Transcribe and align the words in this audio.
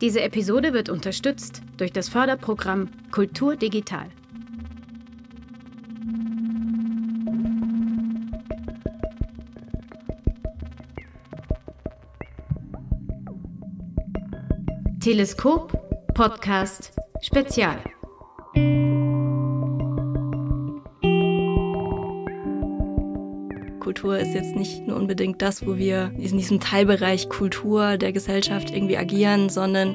Diese 0.00 0.22
Episode 0.22 0.72
wird 0.72 0.88
unterstützt 0.88 1.60
durch 1.76 1.92
das 1.92 2.08
Förderprogramm 2.08 2.88
Kultur 3.10 3.56
Digital. 3.56 4.06
Teleskop 15.00 15.72
Podcast 16.14 16.92
Spezial. 17.20 17.89
Kultur 24.00 24.18
ist 24.18 24.32
jetzt 24.32 24.56
nicht 24.56 24.86
nur 24.86 24.96
unbedingt 24.96 25.42
das, 25.42 25.66
wo 25.66 25.76
wir 25.76 26.10
in 26.16 26.38
diesem 26.38 26.58
Teilbereich 26.58 27.28
Kultur 27.28 27.98
der 27.98 28.12
Gesellschaft 28.12 28.70
irgendwie 28.70 28.96
agieren, 28.96 29.50
sondern 29.50 29.94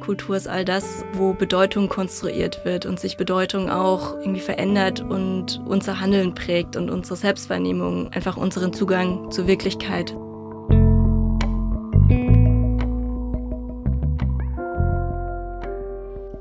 Kultur 0.00 0.36
ist 0.36 0.48
all 0.48 0.64
das, 0.64 1.04
wo 1.12 1.34
Bedeutung 1.34 1.88
konstruiert 1.88 2.64
wird 2.64 2.84
und 2.84 2.98
sich 2.98 3.16
Bedeutung 3.16 3.70
auch 3.70 4.18
irgendwie 4.18 4.40
verändert 4.40 5.02
und 5.02 5.62
unser 5.66 6.00
Handeln 6.00 6.34
prägt 6.34 6.74
und 6.74 6.90
unsere 6.90 7.14
Selbstwahrnehmung, 7.14 8.08
einfach 8.08 8.36
unseren 8.36 8.72
Zugang 8.72 9.30
zur 9.30 9.46
Wirklichkeit. 9.46 10.16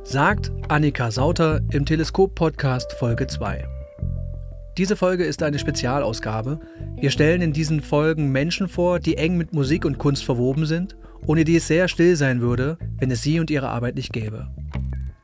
Sagt 0.01 0.51
Annika 0.67 1.11
Sauter 1.11 1.61
im 1.71 1.85
Teleskop-Podcast 1.85 2.93
Folge 2.93 3.27
2. 3.27 3.82
Diese 4.77 4.95
Folge 4.95 5.23
ist 5.23 5.43
eine 5.43 5.59
Spezialausgabe. 5.59 6.59
Wir 6.99 7.11
stellen 7.11 7.43
in 7.43 7.53
diesen 7.53 7.81
Folgen 7.81 8.31
Menschen 8.31 8.67
vor, 8.67 8.99
die 8.99 9.17
eng 9.17 9.37
mit 9.37 9.53
Musik 9.53 9.85
und 9.85 9.99
Kunst 9.99 10.23
verwoben 10.23 10.65
sind, 10.65 10.95
ohne 11.27 11.43
die 11.43 11.57
es 11.57 11.67
sehr 11.67 11.87
still 11.87 12.15
sein 12.15 12.41
würde, 12.41 12.79
wenn 12.97 13.11
es 13.11 13.21
sie 13.21 13.39
und 13.39 13.51
ihre 13.51 13.69
Arbeit 13.69 13.93
nicht 13.95 14.11
gäbe. 14.11 14.47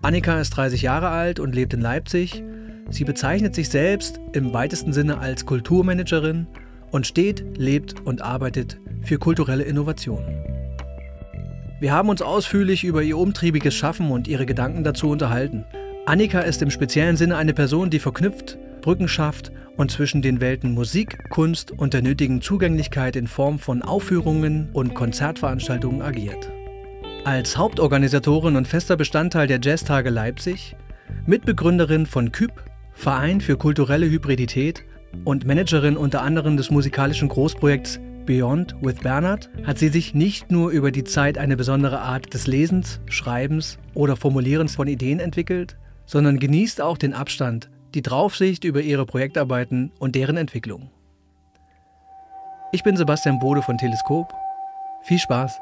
Annika 0.03 0.39
ist 0.39 0.52
30 0.52 0.83
Jahre 0.83 1.09
alt 1.09 1.39
und 1.39 1.56
lebt 1.56 1.73
in 1.73 1.81
Leipzig. 1.81 2.44
Sie 2.91 3.06
bezeichnet 3.06 3.56
sich 3.56 3.69
selbst 3.69 4.19
im 4.33 4.53
weitesten 4.53 4.94
Sinne 4.94 5.17
als 5.17 5.47
Kulturmanagerin 5.47 6.45
und 6.91 7.08
steht, 7.08 7.44
lebt 7.58 8.02
und 8.06 8.22
arbeitet 8.22 8.80
für 9.02 9.17
kulturelle 9.17 9.63
Innovationen. 9.63 10.44
Wir 11.80 11.91
haben 11.91 12.09
uns 12.09 12.22
ausführlich 12.22 12.84
über 12.84 13.02
ihr 13.02 13.17
umtriebiges 13.17 13.73
Schaffen 13.73 14.11
und 14.11 14.28
ihre 14.28 14.45
Gedanken 14.45 14.84
dazu 14.84 15.09
unterhalten. 15.09 15.66
Annika 16.06 16.41
ist 16.41 16.61
im 16.61 16.69
speziellen 16.69 17.17
Sinne 17.17 17.38
eine 17.38 17.53
Person, 17.56 17.89
die 17.89 18.00
verknüpft, 18.00 18.59
Brücken 18.81 19.08
schafft 19.08 19.52
und 19.77 19.91
zwischen 19.91 20.22
den 20.22 20.41
Welten 20.41 20.73
Musik, 20.73 21.17
Kunst 21.30 21.72
und 21.72 21.94
der 21.94 22.02
nötigen 22.02 22.41
Zugänglichkeit 22.41 23.16
in 23.16 23.27
Form 23.27 23.59
von 23.59 23.81
Aufführungen 23.81 24.69
und 24.73 24.94
Konzertveranstaltungen 24.94 26.02
agiert. 26.02 26.52
Als 27.23 27.57
Hauptorganisatorin 27.57 28.55
und 28.55 28.67
fester 28.67 28.97
Bestandteil 28.97 29.47
der 29.47 29.59
Jazztage 29.61 30.09
Leipzig, 30.09 30.75
Mitbegründerin 31.25 32.05
von 32.05 32.31
KÜB, 32.31 32.52
Verein 32.94 33.39
für 33.39 33.57
kulturelle 33.57 34.09
Hybridität 34.09 34.83
und 35.23 35.45
Managerin 35.45 35.95
unter 35.95 36.22
anderem 36.22 36.57
des 36.57 36.69
musikalischen 36.69 37.30
Großprojekts 37.30 38.00
Beyond 38.25 38.75
with 38.81 38.97
Bernhard 39.02 39.50
hat 39.63 39.80
sie 39.80 39.88
sich 39.88 40.13
nicht 40.13 40.52
nur 40.52 40.69
über 40.69 40.91
die 40.91 41.03
Zeit 41.03 41.38
eine 41.38 41.57
besondere 41.57 42.02
Art 42.02 42.33
des 42.33 42.45
Lesens, 42.45 43.00
Schreibens 43.07 43.80
oder 43.95 44.16
Formulierens 44.16 44.75
von 44.75 44.88
Ideen 44.88 45.19
entwickelt, 45.19 45.77
sondern 46.05 46.39
genießt 46.39 46.81
auch 46.81 46.97
den 46.97 47.13
Abstand 47.13 47.69
die 47.94 48.02
Draufsicht 48.02 48.64
über 48.64 48.82
ihre 48.82 49.06
Projektarbeiten 49.06 49.92
und 50.00 50.16
deren 50.16 50.38
Entwicklung. 50.38 50.90
Ich 52.72 52.84
bin 52.84 52.98
Sebastian 52.98 53.40
Bode 53.40 53.62
von 53.62 53.78
Teleskop. 53.78 54.34
Viel 55.04 55.20
Spaß! 55.20 55.59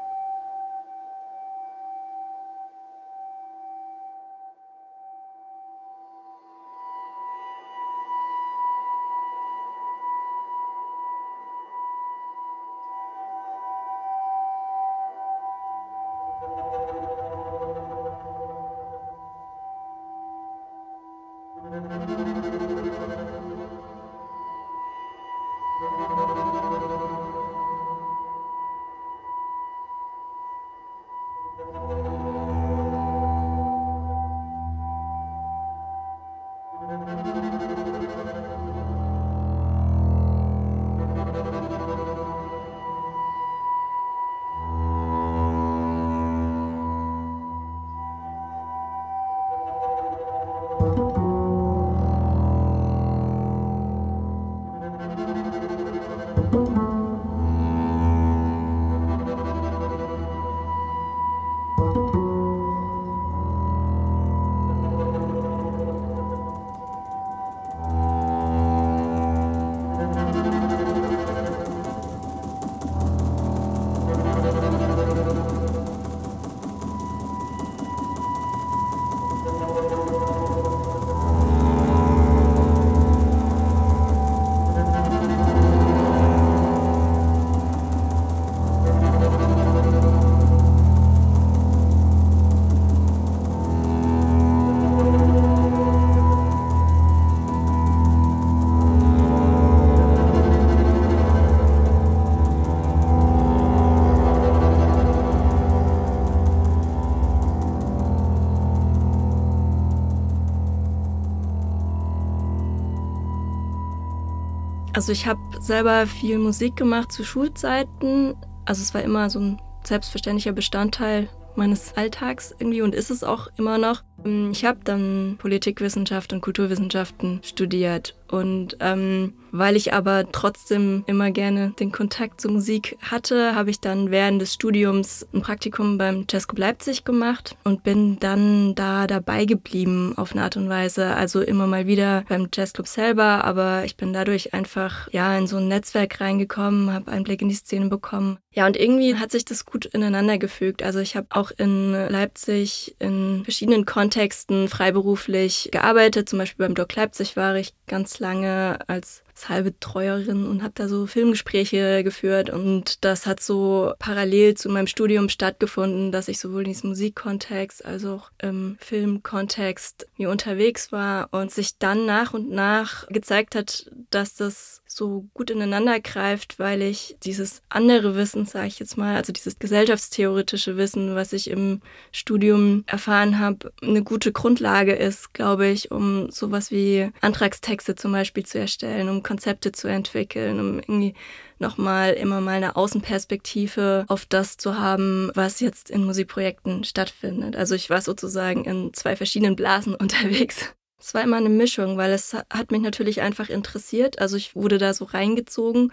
Also 114.98 115.12
ich 115.12 115.28
habe 115.28 115.38
selber 115.60 116.08
viel 116.08 116.38
Musik 116.38 116.74
gemacht 116.74 117.12
zu 117.12 117.22
Schulzeiten. 117.22 118.34
Also 118.64 118.82
es 118.82 118.94
war 118.94 119.02
immer 119.02 119.30
so 119.30 119.38
ein 119.38 119.60
selbstverständlicher 119.84 120.50
Bestandteil 120.50 121.28
meines 121.54 121.96
Alltags 121.96 122.52
irgendwie 122.58 122.82
und 122.82 122.96
ist 122.96 123.12
es 123.12 123.22
auch 123.22 123.46
immer 123.58 123.78
noch. 123.78 124.02
Ich 124.50 124.64
habe 124.64 124.80
dann 124.82 125.36
Politikwissenschaft 125.38 126.32
und 126.32 126.40
Kulturwissenschaften 126.40 127.38
studiert 127.44 128.16
und 128.28 128.76
ähm, 128.80 129.34
weil 129.50 129.76
ich 129.76 129.94
aber 129.94 130.30
trotzdem 130.30 131.04
immer 131.06 131.30
gerne 131.30 131.72
den 131.78 131.92
Kontakt 131.92 132.40
zur 132.40 132.52
Musik 132.52 132.98
hatte, 133.00 133.54
habe 133.54 133.70
ich 133.70 133.80
dann 133.80 134.10
während 134.10 134.42
des 134.42 134.54
Studiums 134.54 135.26
ein 135.32 135.42
Praktikum 135.42 135.98
beim 135.98 136.26
Jazzclub 136.28 136.58
Leipzig 136.58 137.04
gemacht 137.04 137.56
und 137.64 137.82
bin 137.82 138.18
dann 138.20 138.74
da 138.74 139.06
dabei 139.06 139.44
geblieben 139.44 140.12
auf 140.16 140.32
eine 140.32 140.42
Art 140.42 140.56
und 140.56 140.68
Weise. 140.68 141.14
Also 141.14 141.40
immer 141.40 141.66
mal 141.66 141.86
wieder 141.86 142.24
beim 142.28 142.48
Jazzclub 142.52 142.86
selber, 142.86 143.44
aber 143.44 143.84
ich 143.84 143.96
bin 143.96 144.12
dadurch 144.12 144.54
einfach 144.54 145.08
ja 145.12 145.36
in 145.36 145.46
so 145.46 145.56
ein 145.56 145.68
Netzwerk 145.68 146.20
reingekommen, 146.20 146.92
habe 146.92 147.10
Einblick 147.10 147.42
in 147.42 147.48
die 147.48 147.54
Szene 147.54 147.88
bekommen. 147.88 148.38
Ja, 148.52 148.66
und 148.66 148.76
irgendwie 148.76 149.14
hat 149.14 149.30
sich 149.30 149.44
das 149.44 149.64
gut 149.64 149.86
ineinander 149.86 150.36
gefügt. 150.36 150.82
Also 150.82 150.98
ich 150.98 151.16
habe 151.16 151.28
auch 151.30 151.52
in 151.56 151.92
Leipzig 151.92 152.96
in 152.98 153.42
verschiedenen 153.44 153.86
Kontexten 153.86 154.68
freiberuflich 154.68 155.68
gearbeitet. 155.70 156.28
Zum 156.28 156.40
Beispiel 156.40 156.66
beim 156.66 156.74
Doc 156.74 156.94
Leipzig 156.96 157.36
war 157.36 157.54
ich 157.56 157.74
ganz 157.86 158.17
lange 158.18 158.78
als 158.86 159.22
Saalbetreuerin 159.38 160.46
und 160.46 160.62
habe 160.62 160.72
da 160.74 160.88
so 160.88 161.06
Filmgespräche 161.06 162.02
geführt 162.02 162.50
und 162.50 163.04
das 163.04 163.26
hat 163.26 163.40
so 163.40 163.92
parallel 163.98 164.54
zu 164.54 164.68
meinem 164.68 164.86
Studium 164.86 165.28
stattgefunden, 165.28 166.12
dass 166.12 166.28
ich 166.28 166.40
sowohl 166.40 166.62
in 166.62 166.68
diesem 166.68 166.90
Musikkontext 166.90 167.84
als 167.84 168.04
auch 168.04 168.30
im 168.42 168.76
Filmkontext 168.80 170.06
mir 170.16 170.30
unterwegs 170.30 170.90
war 170.92 171.28
und 171.30 171.50
sich 171.50 171.78
dann 171.78 172.06
nach 172.06 172.34
und 172.34 172.50
nach 172.50 173.06
gezeigt 173.08 173.54
hat, 173.54 173.90
dass 174.10 174.34
das 174.34 174.82
so 174.86 175.26
gut 175.34 175.50
ineinander 175.50 176.00
greift, 176.00 176.58
weil 176.58 176.82
ich 176.82 177.16
dieses 177.22 177.62
andere 177.68 178.16
Wissen, 178.16 178.46
sage 178.46 178.68
ich 178.68 178.78
jetzt 178.78 178.96
mal, 178.96 179.16
also 179.16 179.32
dieses 179.32 179.58
gesellschaftstheoretische 179.58 180.76
Wissen, 180.76 181.14
was 181.14 181.32
ich 181.32 181.50
im 181.50 181.80
Studium 182.10 182.84
erfahren 182.86 183.38
habe, 183.38 183.72
eine 183.82 184.02
gute 184.02 184.32
Grundlage 184.32 184.94
ist, 184.94 185.34
glaube 185.34 185.68
ich, 185.68 185.90
um 185.90 186.30
sowas 186.30 186.70
wie 186.70 187.10
Antragstexte 187.20 187.94
zum 187.94 188.12
Beispiel 188.12 188.44
zu 188.44 188.58
erstellen, 188.58 189.08
um 189.08 189.22
Konzepte 189.28 189.72
zu 189.72 189.88
entwickeln, 189.88 190.58
um 190.58 190.78
irgendwie 190.78 191.12
nochmal 191.58 192.14
immer 192.14 192.40
mal 192.40 192.56
eine 192.56 192.76
Außenperspektive 192.76 194.06
auf 194.08 194.24
das 194.24 194.56
zu 194.56 194.78
haben, 194.78 195.30
was 195.34 195.60
jetzt 195.60 195.90
in 195.90 196.04
Musikprojekten 196.04 196.84
stattfindet. 196.84 197.54
Also 197.54 197.74
ich 197.74 197.90
war 197.90 198.00
sozusagen 198.00 198.64
in 198.64 198.94
zwei 198.94 199.16
verschiedenen 199.16 199.54
Blasen 199.54 199.94
unterwegs. 200.04 200.72
Es 201.00 201.14
war 201.14 201.22
immer 201.22 201.36
eine 201.36 201.50
Mischung, 201.50 201.96
weil 201.96 202.10
es 202.10 202.34
hat 202.34 202.72
mich 202.72 202.80
natürlich 202.80 203.20
einfach 203.20 203.50
interessiert. 203.50 204.18
Also 204.18 204.36
ich 204.36 204.56
wurde 204.56 204.78
da 204.78 204.94
so 204.94 205.04
reingezogen 205.04 205.92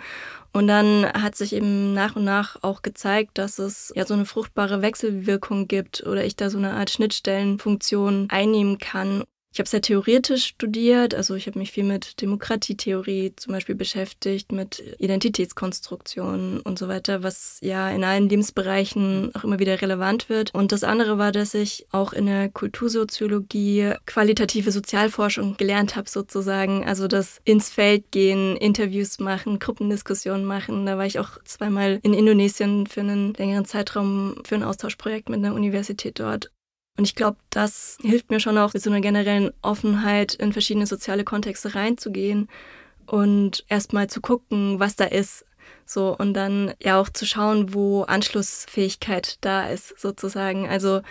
und 0.52 0.68
dann 0.68 1.06
hat 1.06 1.36
sich 1.36 1.54
eben 1.54 1.94
nach 1.94 2.16
und 2.16 2.24
nach 2.24 2.64
auch 2.64 2.82
gezeigt, 2.82 3.38
dass 3.38 3.60
es 3.60 3.92
ja 3.96 4.06
so 4.06 4.16
eine 4.16 4.26
fruchtbare 4.26 4.82
Wechselwirkung 4.82 5.68
gibt 5.68 6.08
oder 6.08 6.24
ich 6.24 6.38
da 6.38 6.50
so 6.50 6.58
eine 6.58 6.74
Art 6.74 6.90
Schnittstellenfunktion 6.90 8.30
einnehmen 8.32 8.80
kann 8.80 9.24
ich 9.56 9.60
habe 9.60 9.70
sehr 9.70 9.80
theoretisch 9.80 10.48
studiert, 10.48 11.16
also 11.16 11.34
ich 11.34 11.48
habe 11.48 11.58
mich 11.60 11.72
viel 11.72 11.86
mit 11.86 12.20
Demokratietheorie 12.20 13.32
zum 13.38 13.54
Beispiel 13.54 13.76
beschäftigt, 13.76 14.52
mit 14.52 14.84
Identitätskonstruktion 15.00 16.60
und 16.60 16.78
so 16.78 16.90
weiter, 16.90 17.24
was 17.24 17.60
ja 17.62 17.90
in 17.90 18.04
allen 18.04 18.28
Lebensbereichen 18.28 19.34
auch 19.34 19.46
immer 19.46 19.58
wieder 19.58 19.82
relevant 19.82 20.28
wird. 20.28 20.54
Und 20.54 20.74
das 20.74 20.84
andere 20.84 21.18
war, 21.20 21.32
dass 21.32 21.54
ich 21.54 21.88
auch 21.92 22.12
in 22.12 22.26
der 22.26 22.50
Kultursoziologie 22.50 23.94
qualitative 24.06 24.74
Sozialforschung 24.74 25.56
gelernt 25.56 25.96
habe 25.96 26.10
sozusagen, 26.10 26.86
also 26.86 27.08
das 27.08 27.40
ins 27.46 27.70
Feld 27.70 28.12
gehen, 28.12 28.58
Interviews 28.58 29.20
machen, 29.20 29.60
Gruppendiskussionen 29.60 30.44
machen. 30.44 30.86
Da 30.86 30.98
war 30.98 31.06
ich 31.06 31.18
auch 31.18 31.42
zweimal 31.46 32.02
in 32.04 32.14
Indonesien 32.14 32.88
für 32.88 33.00
einen 33.00 33.34
längeren 33.36 33.64
Zeitraum 33.64 34.36
für 34.44 34.56
ein 34.56 34.64
Austauschprojekt 34.64 35.30
mit 35.30 35.38
einer 35.38 35.56
Universität 35.56 36.20
dort. 36.20 36.52
Und 36.98 37.04
ich 37.04 37.16
glaube, 37.16 37.38
das 37.50 37.98
hilft 38.02 38.32
mir 38.32 38.40
schon 38.40 38.58
auch 38.58 38.74
mit 38.74 38.82
so 38.82 38.90
einer 38.90 39.02
generellen 39.02 39.52
Offenheit 39.62 40.34
in 40.34 40.54
verschiedene 40.54 40.88
soziale 40.88 41.24
Kontexte 41.24 41.76
reinzugehen 41.76 42.48
und 43.06 43.66
erstmal 43.68 44.10
zu 44.10 44.22
gucken, 44.22 44.80
was 44.80 44.96
da 44.96 45.06
ist. 45.06 45.46
So, 45.86 46.16
und 46.18 46.34
dann 46.34 46.74
ja 46.82 47.00
auch 47.00 47.10
zu 47.10 47.26
schauen, 47.26 47.74
wo 47.74 48.04
Anschlussfähigkeit 48.04 49.38
da 49.42 49.68
ist, 49.68 50.00
sozusagen. 50.00 50.68
Also, 50.68 51.02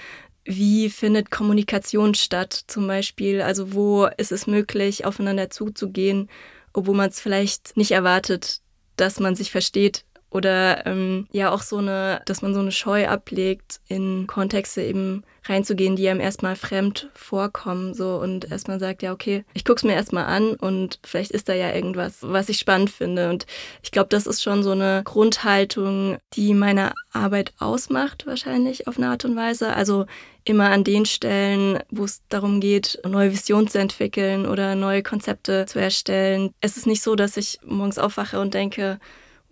wie 0.45 0.91
findet 0.91 1.31
Kommunikation 1.31 2.15
statt, 2.15 2.65
zum 2.67 2.87
Beispiel? 2.87 3.43
Also, 3.43 3.75
wo 3.75 4.07
ist 4.17 4.33
es 4.33 4.47
möglich, 4.47 5.05
aufeinander 5.05 5.51
zuzugehen, 5.51 6.29
obwohl 6.73 6.97
man 6.97 7.11
es 7.11 7.21
vielleicht 7.21 7.77
nicht 7.77 7.93
erwartet, 7.93 8.61
dass 8.97 9.21
man 9.21 9.37
sich 9.37 9.51
versteht 9.51 10.05
oder 10.35 10.85
ähm, 10.85 11.29
ja 11.31 11.53
auch 11.53 11.63
so 11.63 11.79
eine, 11.79 12.21
dass 12.27 12.43
man 12.43 12.55
so 12.55 12.61
eine 12.61 12.73
Scheu 12.73 13.07
ablegt, 13.07 13.81
in 13.87 14.27
Kontexte 14.27 14.83
eben 14.83 15.23
reinzugehen, 15.45 15.95
die 15.95 16.09
einem 16.09 16.21
erstmal 16.21 16.57
fremd 16.57 17.09
vorkommen, 17.15 17.95
so 17.95 18.17
und 18.17 18.51
erstmal 18.51 18.81
sagt, 18.81 19.03
ja, 19.03 19.13
okay, 19.13 19.45
ich 19.53 19.65
guck's 19.65 19.85
mir 19.85 19.93
erstmal 19.93 20.25
an 20.25 20.55
und 20.55 20.99
vielleicht 21.05 21.31
ist 21.31 21.49
da 21.49 21.55
ja 21.55 21.73
irgendwas, 21.73 22.19
was 22.23 22.49
ich 22.49 22.59
spannend 22.59 22.91
finde. 22.91 23.31
Und 23.31 23.47
ich 23.83 23.93
glaube, 23.93 24.09
das 24.09 24.27
ist 24.27 24.43
schon 24.43 24.65
so 24.65 24.73
eine 24.73 25.03
Grundhaltung, 25.05 26.19
die 26.33 26.53
meine 26.53 26.93
Arbeit 27.13 27.53
ausmacht, 27.61 28.27
wahrscheinlich 28.27 28.89
auf 28.89 28.97
eine 28.97 29.11
Art 29.11 29.25
und 29.25 29.37
Weise. 29.37 29.75
Also 29.75 30.07
immer 30.43 30.71
an 30.71 30.83
den 30.83 31.07
Stellen, 31.07 31.79
wo 31.91 32.05
es 32.05 32.23
darum 32.29 32.61
geht, 32.61 32.99
neue 33.07 33.31
Visionen 33.31 33.69
zu 33.69 33.79
entwickeln 33.79 34.47
oder 34.47 34.75
neue 34.75 35.05
Konzepte 35.05 35.67
zu 35.67 35.79
erstellen. 35.79 36.51
Es 36.61 36.77
ist 36.77 36.89
nicht 36.89 37.03
so, 37.03 37.15
dass 37.15 37.37
ich 37.37 37.61
morgens 37.65 37.99
aufwache 37.99 38.41
und 38.41 38.53
denke, 38.53 38.99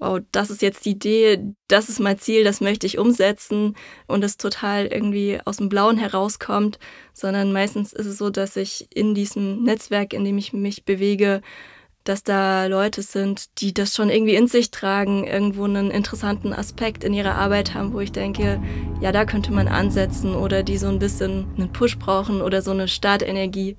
wow, 0.02 0.20
das 0.32 0.50
ist 0.50 0.62
jetzt 0.62 0.84
die 0.84 0.90
Idee, 0.90 1.54
das 1.68 1.88
ist 1.88 2.00
mein 2.00 2.18
Ziel, 2.18 2.42
das 2.42 2.60
möchte 2.60 2.86
ich 2.86 2.98
umsetzen 2.98 3.76
und 4.08 4.24
es 4.24 4.36
total 4.36 4.86
irgendwie 4.86 5.38
aus 5.44 5.58
dem 5.58 5.68
Blauen 5.68 5.96
herauskommt, 5.96 6.78
sondern 7.12 7.52
meistens 7.52 7.92
ist 7.92 8.06
es 8.06 8.18
so, 8.18 8.28
dass 8.28 8.56
ich 8.56 8.88
in 8.92 9.14
diesem 9.14 9.62
Netzwerk, 9.62 10.12
in 10.12 10.24
dem 10.24 10.38
ich 10.38 10.52
mich 10.52 10.84
bewege, 10.84 11.40
dass 12.02 12.24
da 12.24 12.66
Leute 12.66 13.02
sind, 13.02 13.60
die 13.60 13.72
das 13.72 13.94
schon 13.94 14.10
irgendwie 14.10 14.34
in 14.34 14.48
sich 14.48 14.72
tragen, 14.72 15.24
irgendwo 15.24 15.64
einen 15.64 15.92
interessanten 15.92 16.52
Aspekt 16.52 17.04
in 17.04 17.14
ihrer 17.14 17.36
Arbeit 17.36 17.74
haben, 17.74 17.92
wo 17.92 18.00
ich 18.00 18.10
denke, 18.10 18.60
ja, 19.00 19.12
da 19.12 19.24
könnte 19.24 19.52
man 19.52 19.68
ansetzen 19.68 20.34
oder 20.34 20.64
die 20.64 20.78
so 20.78 20.88
ein 20.88 20.98
bisschen 20.98 21.46
einen 21.56 21.72
Push 21.72 22.00
brauchen 22.00 22.42
oder 22.42 22.60
so 22.60 22.72
eine 22.72 22.88
Startenergie. 22.88 23.76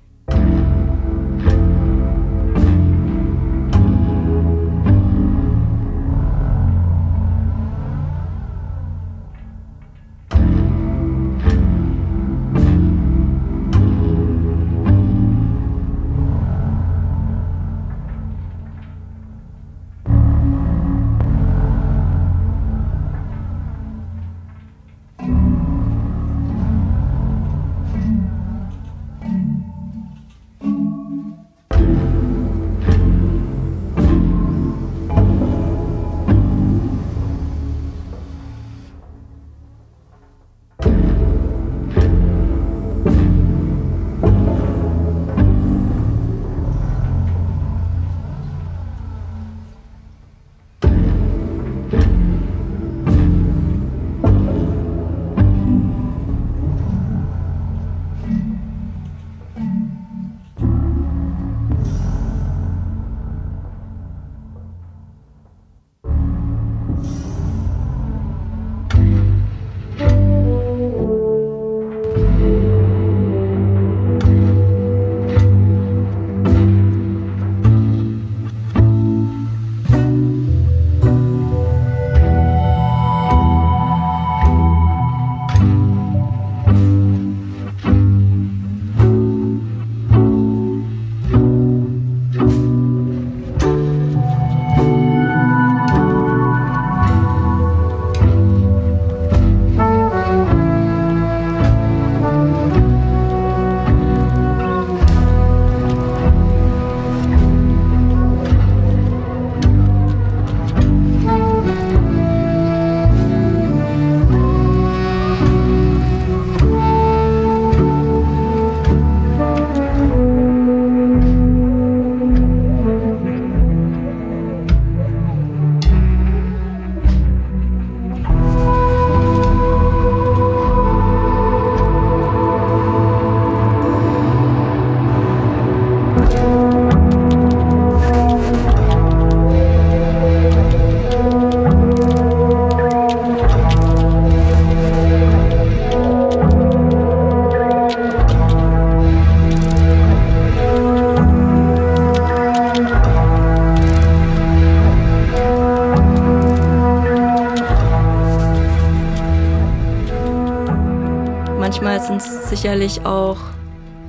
Sicherlich 162.64 163.04
auch 163.04 163.36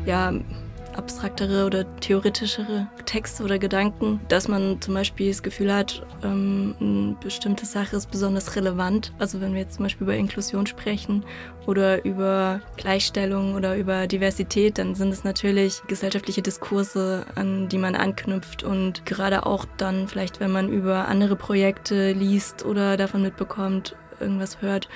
ja, 0.05 0.33
abstraktere 0.95 1.65
oder 1.65 1.83
theoretischere 2.00 2.88
Texte 3.05 3.43
oder 3.43 3.59
Gedanken, 3.59 4.21
dass 4.29 4.47
man 4.47 4.79
zum 4.79 4.93
Beispiel 4.93 5.27
das 5.27 5.43
Gefühl 5.43 5.74
hat, 5.74 6.05
ähm, 6.24 6.74
eine 6.79 7.17
bestimmte 7.21 7.65
Sache 7.65 7.97
ist 7.97 8.09
besonders 8.09 8.55
relevant. 8.55 9.12
Also 9.19 9.41
wenn 9.41 9.51
wir 9.51 9.59
jetzt 9.59 9.75
zum 9.75 9.83
Beispiel 9.83 10.05
über 10.05 10.15
Inklusion 10.15 10.67
sprechen 10.67 11.25
oder 11.67 12.05
über 12.05 12.62
Gleichstellung 12.77 13.55
oder 13.55 13.75
über 13.75 14.07
Diversität, 14.07 14.77
dann 14.77 14.95
sind 14.95 15.09
es 15.09 15.25
natürlich 15.25 15.81
gesellschaftliche 15.89 16.41
Diskurse, 16.41 17.25
an 17.35 17.67
die 17.67 17.77
man 17.77 17.93
anknüpft 17.93 18.63
und 18.63 19.05
gerade 19.05 19.45
auch 19.45 19.65
dann 19.75 20.07
vielleicht, 20.07 20.39
wenn 20.39 20.51
man 20.51 20.69
über 20.69 21.09
andere 21.09 21.35
Projekte 21.35 22.13
liest 22.13 22.63
oder 22.63 22.95
davon 22.95 23.21
mitbekommt, 23.21 23.97
irgendwas 24.21 24.62
hört, 24.62 24.88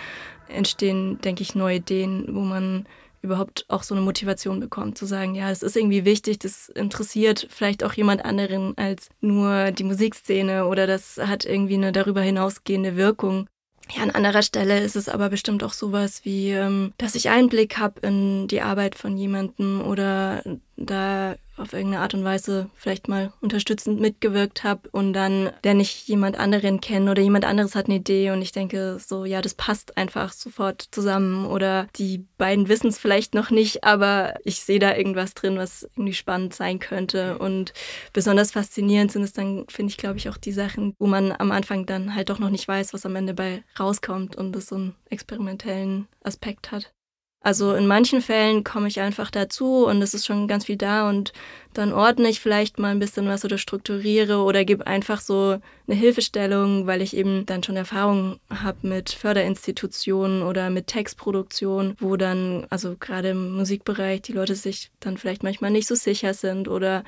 entstehen, 0.48 1.20
denke 1.20 1.42
ich, 1.42 1.56
neue 1.56 1.76
Ideen, 1.76 2.26
wo 2.30 2.40
man 2.40 2.86
überhaupt 3.22 3.66
auch 3.68 3.84
so 3.84 3.96
eine 3.96 4.04
Motivation 4.04 4.60
bekommt, 4.60 4.98
zu 4.98 5.06
sagen, 5.06 5.36
ja, 5.36 5.50
es 5.52 5.64
ist 5.64 5.76
irgendwie 5.76 6.06
wichtig, 6.06 6.40
das 6.40 6.70
interessiert 6.70 7.48
vielleicht 7.50 7.84
auch 7.84 7.94
jemand 7.94 8.24
anderen 8.26 8.78
als 8.78 9.10
nur 9.22 9.72
die 9.72 9.84
Musikszene 9.84 10.66
oder 10.66 10.88
das 10.88 11.18
hat 11.18 11.46
irgendwie 11.46 11.76
eine 11.76 11.92
darüber 11.92 12.22
hinausgehende 12.22 12.96
Wirkung. 12.96 13.48
Ja, 13.92 14.04
an 14.04 14.12
anderer 14.12 14.44
Stelle 14.44 14.82
ist 14.82 14.96
es 14.96 15.10
aber 15.10 15.30
bestimmt 15.30 15.64
auch 15.64 15.74
sowas 15.74 16.24
wie, 16.24 16.52
ähm, 16.52 16.94
dass 16.98 17.16
ich 17.16 17.30
Einblick 17.30 17.78
habe 17.78 18.06
in 18.06 18.48
die 18.48 18.62
Arbeit 18.62 18.96
von 18.96 19.18
jemandem 19.18 19.82
oder 19.82 20.44
da 20.78 21.36
auf 21.60 21.74
irgendeine 21.74 22.02
Art 22.02 22.14
und 22.14 22.24
Weise 22.24 22.70
vielleicht 22.76 23.08
mal 23.08 23.34
unterstützend 23.42 24.00
mitgewirkt 24.00 24.64
habe 24.64 24.90
und 24.92 25.14
dann 25.14 25.52
lerne 25.64 25.82
ich 25.82 26.08
jemand 26.08 26.40
anderen 26.40 26.82
kennen 26.82 27.10
oder 27.10 27.22
jemand 27.22 27.46
anderes 27.46 27.76
hat 27.76 27.86
eine 27.86 27.96
Idee 27.96 28.32
und 28.32 28.42
ich 28.42 28.52
denke 28.52 28.98
so, 29.00 29.26
ja, 29.26 29.42
das 29.42 29.54
passt 29.54 29.98
einfach 29.98 30.34
sofort 30.34 30.88
zusammen 30.92 31.46
oder 31.46 31.88
die 31.96 32.26
beiden 32.38 32.70
wissen 32.70 32.88
es 32.88 32.98
vielleicht 32.98 33.34
noch 33.36 33.50
nicht, 33.50 33.84
aber 33.84 34.36
ich 34.44 34.62
sehe 34.62 34.80
da 34.80 34.96
irgendwas 34.96 35.34
drin, 35.34 35.58
was 35.58 35.84
irgendwie 35.96 36.14
spannend 36.14 36.54
sein 36.54 36.80
könnte 36.80 37.38
und 37.38 37.74
besonders 38.14 38.52
faszinierend 38.52 39.12
sind 39.12 39.24
es 39.24 39.34
dann, 39.34 39.66
finde 39.70 39.92
ich, 39.92 39.98
glaube 39.98 40.18
ich, 40.18 40.30
auch 40.30 40.38
die 40.38 40.54
Sachen, 40.54 40.94
wo 41.00 41.08
man 41.08 41.34
am 41.38 41.52
Anfang 41.52 41.86
dann 41.86 42.16
halt 42.16 42.30
doch 42.30 42.40
noch 42.40 42.50
nicht 42.50 42.68
weiß, 42.68 42.94
was 42.94 43.06
am 43.06 43.16
Ende 43.16 43.34
bei 43.34 43.64
rauskommt 43.80 44.36
und 44.36 44.56
es 44.56 44.68
so 44.68 44.76
einen 44.76 44.96
experimentellen 45.10 46.08
Aspekt 46.24 46.72
hat. 46.72 46.94
Also 47.42 47.74
in 47.74 47.88
manchen 47.88 48.22
Fällen 48.22 48.66
komme 48.66 48.90
ich 48.90 49.00
einfach 49.00 49.32
dazu 49.32 49.86
und 49.86 50.02
es 50.02 50.14
ist 50.14 50.26
schon 50.26 50.50
ganz 50.50 50.66
viel 50.66 50.76
da 50.76 51.08
und 51.08 51.32
dann 51.74 51.94
ordne 51.94 52.28
ich 52.28 52.42
vielleicht 52.42 52.80
mal 52.80 52.92
ein 52.92 53.00
bisschen 53.00 53.28
was 53.28 53.46
oder 53.46 53.58
strukturiere 53.58 54.40
oder 54.40 54.66
gebe 54.66 54.86
einfach 54.86 55.22
so 55.22 55.58
eine 55.88 55.96
Hilfestellung, 55.96 56.86
weil 56.86 57.02
ich 57.02 57.16
eben 57.16 57.46
dann 57.46 57.64
schon 57.64 57.78
Erfahrung 57.78 58.40
habe 58.50 58.86
mit 58.86 59.12
Förderinstitutionen 59.12 60.44
oder 60.44 60.70
mit 60.70 60.88
Textproduktion, 60.88 61.96
wo 62.00 62.18
dann, 62.18 62.68
also 62.70 62.98
gerade 63.00 63.30
im 63.30 63.56
Musikbereich, 63.56 64.22
die 64.22 64.34
Leute 64.34 64.56
sich 64.56 64.92
dann 65.00 65.18
vielleicht 65.18 65.44
manchmal 65.44 65.72
nicht 65.72 65.88
so 65.88 65.96
sicher 65.96 66.34
sind 66.34 66.68
oder 66.68 67.06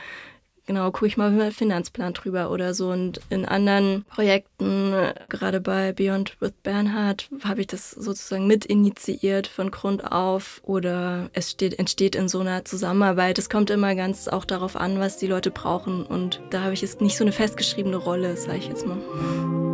genau, 0.65 0.91
gucke 0.91 1.07
ich 1.07 1.17
mal 1.17 1.33
über 1.33 1.43
den 1.43 1.51
Finanzplan 1.51 2.13
drüber 2.13 2.51
oder 2.51 2.73
so. 2.73 2.89
Und 2.89 3.21
in 3.29 3.45
anderen 3.45 4.05
Projekten, 4.05 4.93
gerade 5.29 5.61
bei 5.61 5.93
Beyond 5.93 6.39
with 6.39 6.53
Bernhard, 6.63 7.29
habe 7.43 7.61
ich 7.61 7.67
das 7.67 7.91
sozusagen 7.91 8.47
mit 8.47 8.65
initiiert 8.65 9.47
von 9.47 9.71
Grund 9.71 10.11
auf 10.11 10.61
oder 10.63 11.29
es 11.33 11.51
steht, 11.51 11.79
entsteht 11.79 12.15
in 12.15 12.27
so 12.29 12.39
einer 12.39 12.65
Zusammenarbeit. 12.65 13.39
Es 13.39 13.49
kommt 13.49 13.69
immer 13.69 13.95
ganz 13.95 14.27
auch 14.27 14.45
darauf 14.45 14.75
an, 14.75 14.99
was 14.99 15.17
die 15.17 15.27
Leute 15.27 15.51
brauchen. 15.51 16.05
Und 16.05 16.41
da 16.49 16.61
habe 16.61 16.73
ich 16.73 16.81
jetzt 16.81 17.01
nicht 17.01 17.17
so 17.17 17.23
eine 17.23 17.31
festgeschriebene 17.31 17.97
Rolle, 17.97 18.37
sage 18.37 18.57
ich 18.57 18.67
jetzt 18.67 18.85
mal. 18.85 19.70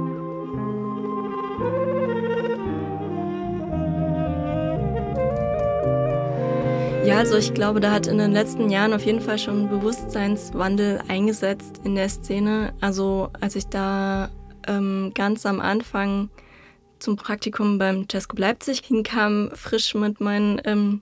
Ja, 7.08 7.20
also 7.20 7.38
ich 7.38 7.54
glaube, 7.54 7.80
da 7.80 7.92
hat 7.94 8.08
in 8.08 8.18
den 8.18 8.34
letzten 8.34 8.70
Jahren 8.70 8.92
auf 8.92 9.06
jeden 9.06 9.22
Fall 9.22 9.40
schon 9.40 9.70
Bewusstseinswandel 9.70 11.00
eingesetzt 11.08 11.80
in 11.86 11.96
der 11.96 12.10
Szene. 12.10 12.74
Also 12.82 13.30
als 13.40 13.56
ich 13.56 13.68
da 13.68 14.30
ähm, 14.68 15.14
ganz 15.16 15.46
am 15.46 15.62
Anfang 15.62 16.30
zum 17.00 17.16
Praktikum 17.16 17.78
beim 17.78 18.10
Tesco 18.10 18.36
Leipzig 18.36 18.82
hinkam, 18.86 19.52
frisch 19.54 19.96
mit 19.96 20.20
meinen 20.20 20.60
ähm, 20.66 21.02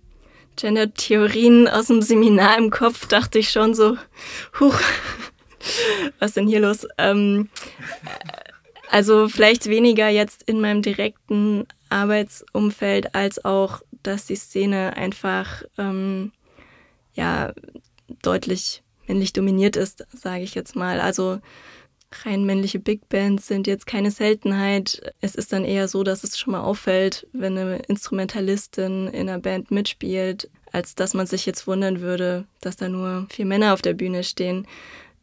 Gender-Theorien 0.57 1.67
aus 1.67 1.87
dem 1.87 2.03
Seminar 2.03 2.59
im 2.59 2.69
Kopf, 2.69 3.07
dachte 3.07 3.39
ich 3.39 3.49
schon 3.49 3.73
so, 3.73 3.97
huch, 4.59 4.79
was 6.19 6.33
denn 6.33 6.47
hier 6.47 6.59
los? 6.59 6.85
Ähm, 6.99 7.49
also 8.91 9.27
vielleicht 9.27 9.65
weniger 9.65 10.09
jetzt 10.09 10.43
in 10.43 10.61
meinem 10.61 10.83
direkten 10.83 11.65
Arbeitsumfeld 11.89 13.15
als 13.15 13.43
auch 13.43 13.81
dass 14.07 14.25
die 14.25 14.35
Szene 14.35 14.95
einfach 14.95 15.63
ähm, 15.77 16.31
ja 17.13 17.53
deutlich 18.21 18.83
männlich 19.07 19.33
dominiert 19.33 19.75
ist, 19.75 20.05
sage 20.13 20.43
ich 20.43 20.55
jetzt 20.55 20.75
mal. 20.75 20.99
Also 20.99 21.39
rein 22.23 22.45
männliche 22.45 22.79
Big 22.79 23.09
Bands 23.09 23.47
sind 23.47 23.67
jetzt 23.67 23.87
keine 23.87 24.11
Seltenheit. 24.11 25.13
Es 25.21 25.35
ist 25.35 25.53
dann 25.53 25.65
eher 25.65 25.87
so, 25.87 26.03
dass 26.03 26.23
es 26.23 26.37
schon 26.37 26.53
mal 26.53 26.61
auffällt, 26.61 27.27
wenn 27.33 27.57
eine 27.57 27.77
Instrumentalistin 27.77 29.07
in 29.07 29.29
einer 29.29 29.39
Band 29.39 29.71
mitspielt, 29.71 30.49
als 30.71 30.95
dass 30.95 31.13
man 31.13 31.27
sich 31.27 31.45
jetzt 31.45 31.67
wundern 31.67 32.01
würde, 32.01 32.45
dass 32.61 32.77
da 32.77 32.89
nur 32.89 33.27
vier 33.29 33.45
Männer 33.45 33.73
auf 33.73 33.81
der 33.81 33.93
Bühne 33.93 34.23
stehen. 34.23 34.67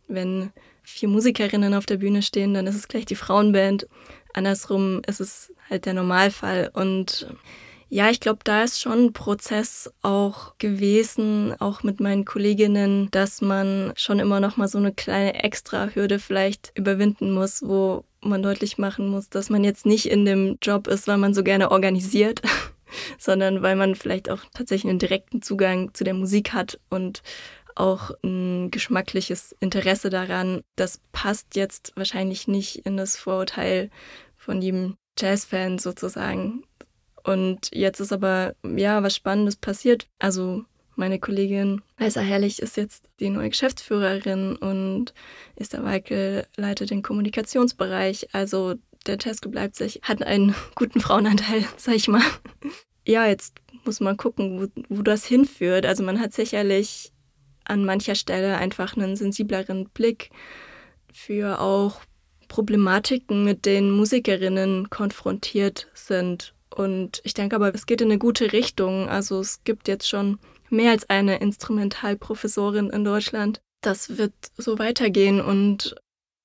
Wenn 0.09 0.51
vier 0.83 1.09
Musikerinnen 1.09 1.75
auf 1.75 1.87
der 1.87 1.99
Bühne 1.99 2.23
stehen, 2.23 2.55
dann 2.55 2.67
ist 2.67 2.75
es 2.75 2.89
gleich 2.89 3.07
die 3.07 3.17
Frauenband. 3.17 3.87
Andersrum 4.35 5.03
ist 5.07 5.21
es 5.21 5.53
halt 5.71 5.87
der 5.87 5.95
Normalfall 5.95 6.71
und 6.73 7.27
ja, 7.95 8.09
ich 8.09 8.21
glaube, 8.21 8.39
da 8.43 8.63
ist 8.63 8.81
schon 8.81 9.05
ein 9.05 9.13
Prozess 9.13 9.93
auch 10.01 10.57
gewesen, 10.57 11.55
auch 11.61 11.83
mit 11.83 12.01
meinen 12.01 12.25
Kolleginnen, 12.25 13.11
dass 13.11 13.43
man 13.43 13.93
schon 13.97 14.19
immer 14.19 14.41
noch 14.41 14.57
mal 14.57 14.67
so 14.67 14.79
eine 14.79 14.95
kleine 14.95 15.45
Extra-Hürde 15.45 16.19
vielleicht 16.19 16.73
überwinden 16.75 17.33
muss, 17.33 17.61
wo 17.61 18.07
man 18.23 18.43
deutlich 18.43 18.79
machen 18.79 19.09
muss, 19.09 19.29
dass 19.29 19.51
man 19.51 19.63
jetzt 19.63 19.85
nicht 19.85 20.07
in 20.07 20.25
dem 20.25 20.57
Job 20.63 20.87
ist, 20.87 21.07
weil 21.07 21.19
man 21.19 21.35
so 21.35 21.43
gerne 21.43 21.71
organisiert, 21.71 22.41
sondern 23.19 23.61
weil 23.61 23.77
man 23.77 23.95
vielleicht 23.95 24.31
auch 24.31 24.41
tatsächlich 24.55 24.89
einen 24.89 24.99
direkten 24.99 25.43
Zugang 25.43 25.93
zu 25.93 26.03
der 26.03 26.15
Musik 26.15 26.55
hat 26.55 26.81
und 26.89 27.23
auch 27.75 28.11
ein 28.25 28.71
geschmackliches 28.71 29.55
Interesse 29.61 30.09
daran. 30.09 30.63
Das 30.77 30.99
passt 31.13 31.57
jetzt 31.57 31.93
wahrscheinlich 31.95 32.49
nicht 32.49 32.87
in 32.87 32.97
das 32.97 33.19
Vorurteil 33.19 33.91
von 34.39 34.63
jedem 34.63 34.97
Jazzfan 35.19 35.79
sozusagen. 35.79 36.65
Und 37.25 37.71
jetzt 37.73 38.01
ist 38.01 38.13
aber, 38.13 38.55
ja, 38.65 39.03
was 39.03 39.15
Spannendes 39.15 39.57
passiert. 39.57 40.09
Also 40.19 40.65
meine 40.97 41.19
Kollegin 41.19 41.83
Leisa 41.99 42.21
Herrlich 42.21 42.61
ist 42.61 42.77
jetzt 42.77 43.09
die 43.21 43.31
neue 43.31 43.51
Geschäftsführerin 43.51 44.57
und 44.57 45.15
Esther 45.57 45.85
Weikel 45.85 46.47
leitet 46.57 46.91
den 46.91 47.03
Kommunikationsbereich. 47.03 48.29
Also 48.33 48.75
der 49.07 49.19
Tesco 49.19 49.51
Leipzig 49.51 50.01
hat 50.03 50.23
einen 50.23 50.55
guten 50.75 51.01
Frauenanteil, 51.01 51.65
sag 51.77 51.95
ich 51.95 52.09
mal. 52.09 52.23
Ja, 53.07 53.27
jetzt 53.27 53.55
muss 53.85 54.01
man 54.01 54.17
gucken, 54.17 54.61
wo, 54.61 54.97
wo 54.97 55.03
das 55.03 55.25
hinführt. 55.25 55.87
Also 55.87 56.03
man 56.03 56.21
hat 56.21 56.33
sicherlich 56.33 57.13
an 57.65 57.85
mancher 57.85 58.15
Stelle 58.15 58.59
einfach 58.59 58.97
einen 58.97 59.17
sensibleren 59.17 59.89
Blick 59.91 60.31
für 61.13 61.61
auch 61.61 62.01
Problematiken, 62.49 63.45
mit 63.45 63.65
denen 63.65 63.93
Musikerinnen 63.93 64.91
konfrontiert 64.91 65.89
sind 65.95 66.55
und 66.73 67.21
ich 67.25 67.35
denke 67.35 67.57
aber, 67.57 67.75
es 67.75 67.87
geht 67.87 68.01
in 68.01 68.09
eine 68.09 68.19
gute 68.19 68.53
Richtung. 68.53 69.09
Also 69.09 69.41
es 69.41 69.65
gibt 69.65 69.89
jetzt 69.89 70.09
schon 70.09 70.39
mehr 70.71 70.91
als 70.93 71.09
eine 71.09 71.39
Instrumentalprofessorin 71.39 72.91
in 72.91 73.05
Deutschland. 73.05 73.61
Das 73.83 74.17
wird 74.17 74.33
so 74.57 74.79
weitergehen 74.79 75.41
und 75.41 75.97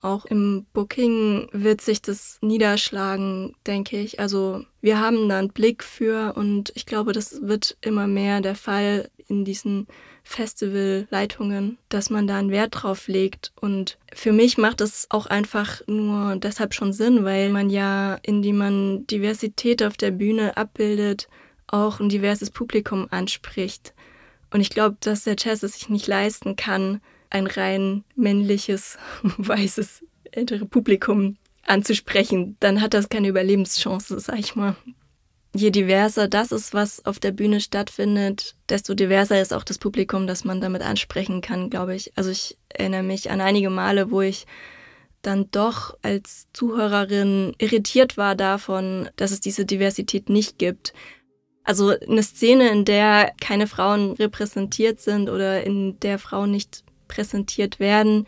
auch 0.02 0.26
im 0.26 0.68
Booking 0.74 1.50
wird 1.52 1.82
sich 1.82 2.02
das 2.02 2.38
niederschlagen, 2.42 3.56
denke 3.66 4.00
ich. 4.00 4.20
Also 4.20 4.64
wir 4.82 5.00
haben 5.00 5.28
da 5.28 5.40
einen 5.40 5.50
Blick 5.50 5.84
für 5.84 6.34
und 6.36 6.72
ich 6.76 6.86
glaube, 6.86 7.14
das 7.14 7.42
wird 7.42 7.78
immer 7.82 8.08
mehr 8.08 8.42
der 8.42 8.56
Fall 8.56 9.10
in 9.28 9.44
diesen 9.44 9.88
Festivalleitungen, 10.28 11.78
dass 11.90 12.10
man 12.10 12.28
da 12.28 12.38
einen 12.38 12.52
Wert 12.52 12.84
drauf 12.84 13.08
legt. 13.08 13.54
Und 13.60 13.98
für 14.14 14.34
mich 14.34 14.58
macht 14.58 14.82
es 14.82 15.08
auch 15.10 15.26
einfach 15.26 15.82
nur 15.88 16.36
deshalb 16.36 16.74
schon 16.74 16.92
Sinn, 16.94 17.24
weil 17.24 17.50
man 17.50 17.70
ja, 17.70 18.18
indem 18.24 18.58
man 18.58 19.08
Diversität 19.08 19.82
auf 19.84 19.96
der 19.96 20.12
Bühne 20.12 20.58
abbildet, 20.58 21.30
auch 21.68 22.00
ein 22.00 22.10
diverses 22.10 22.52
Publikum 22.52 23.08
anspricht. 23.10 23.94
Und 24.52 24.62
ich 24.62 24.70
glaube, 24.70 24.98
dass 25.00 25.24
der 25.24 25.36
Jazz 25.38 25.64
es 25.64 25.74
sich 25.74 25.90
nicht 25.90 26.08
leisten 26.08 26.56
kann, 26.56 27.02
ein 27.30 27.48
rein 27.48 28.04
männliches, 28.16 28.98
weißes, 29.38 30.04
ältere 30.32 30.66
Publikum 30.66 31.38
anzusprechen. 31.66 32.58
Dann 32.60 32.82
hat 32.82 32.94
das 32.94 33.10
keine 33.10 33.30
Überlebenschance, 33.30 34.20
sag 34.20 34.40
ich 34.40 34.56
mal 34.56 34.76
je 35.56 35.72
diverser 35.72 36.28
das 36.28 36.52
ist, 36.52 36.74
was 36.74 37.06
auf 37.06 37.20
der 37.20 37.32
Bühne 37.32 37.60
stattfindet, 37.60 38.56
desto 38.70 38.94
diverser 38.94 39.42
ist 39.42 39.54
auch 39.54 39.64
das 39.64 39.78
Publikum, 39.78 40.28
das 40.28 40.44
man 40.44 40.62
damit 40.62 40.82
ansprechen 40.82 41.42
kann, 41.42 41.70
glaube 41.70 41.96
ich. 41.96 42.12
Also 42.16 42.30
ich 42.30 42.58
erinnere 42.70 43.04
mich 43.04 43.32
an 43.32 43.42
einige 43.42 43.70
Male, 43.70 44.12
wo 44.12 44.22
ich 44.22 44.46
dann 45.22 45.50
doch 45.52 45.98
als 46.04 46.48
Zuhörerin 46.54 47.54
irritiert 47.58 48.18
war 48.18 48.36
davon, 48.36 49.10
dass 49.16 49.32
es 49.32 49.42
diese 49.42 49.66
Diversität 49.66 50.30
nicht 50.30 50.58
gibt. 50.58 50.94
Also 51.64 51.90
eine 51.90 52.24
Szene, 52.24 52.70
in 52.70 52.86
der 52.86 53.34
keine 53.42 53.68
Frauen 53.68 54.14
repräsentiert 54.14 55.02
sind 55.02 55.30
oder 55.30 55.64
in 55.64 56.00
der 56.00 56.18
Frauen 56.18 56.52
nicht 56.52 56.84
präsentiert 57.08 57.80
werden, 57.80 58.26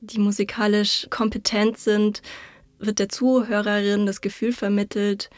die 0.00 0.18
musikalisch 0.18 1.08
kompetent 1.10 1.78
sind, 1.78 2.22
wird 2.78 2.98
der 2.98 3.08
Zuhörerin 3.08 4.06
das 4.06 4.20
Gefühl 4.20 4.52
vermittelt, 4.52 5.30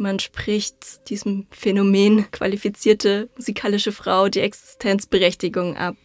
man 0.00 0.18
spricht 0.18 1.08
diesem 1.08 1.46
Phänomen 1.50 2.30
qualifizierte 2.30 3.28
musikalische 3.36 3.92
Frau 3.92 4.28
die 4.28 4.40
Existenzberechtigung 4.40 5.76
ab. 5.76 5.96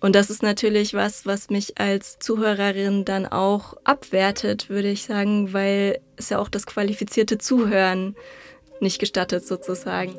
Und 0.00 0.14
das 0.14 0.30
ist 0.30 0.42
natürlich 0.42 0.94
was, 0.94 1.26
was 1.26 1.50
mich 1.50 1.80
als 1.80 2.20
Zuhörerin 2.20 3.04
dann 3.04 3.26
auch 3.26 3.74
abwertet, 3.82 4.68
würde 4.68 4.90
ich 4.90 5.02
sagen, 5.02 5.52
weil 5.52 6.00
es 6.16 6.28
ja 6.28 6.38
auch 6.38 6.48
das 6.48 6.66
qualifizierte 6.66 7.38
Zuhören 7.38 8.14
nicht 8.80 9.00
gestattet 9.00 9.44
sozusagen. 9.44 10.14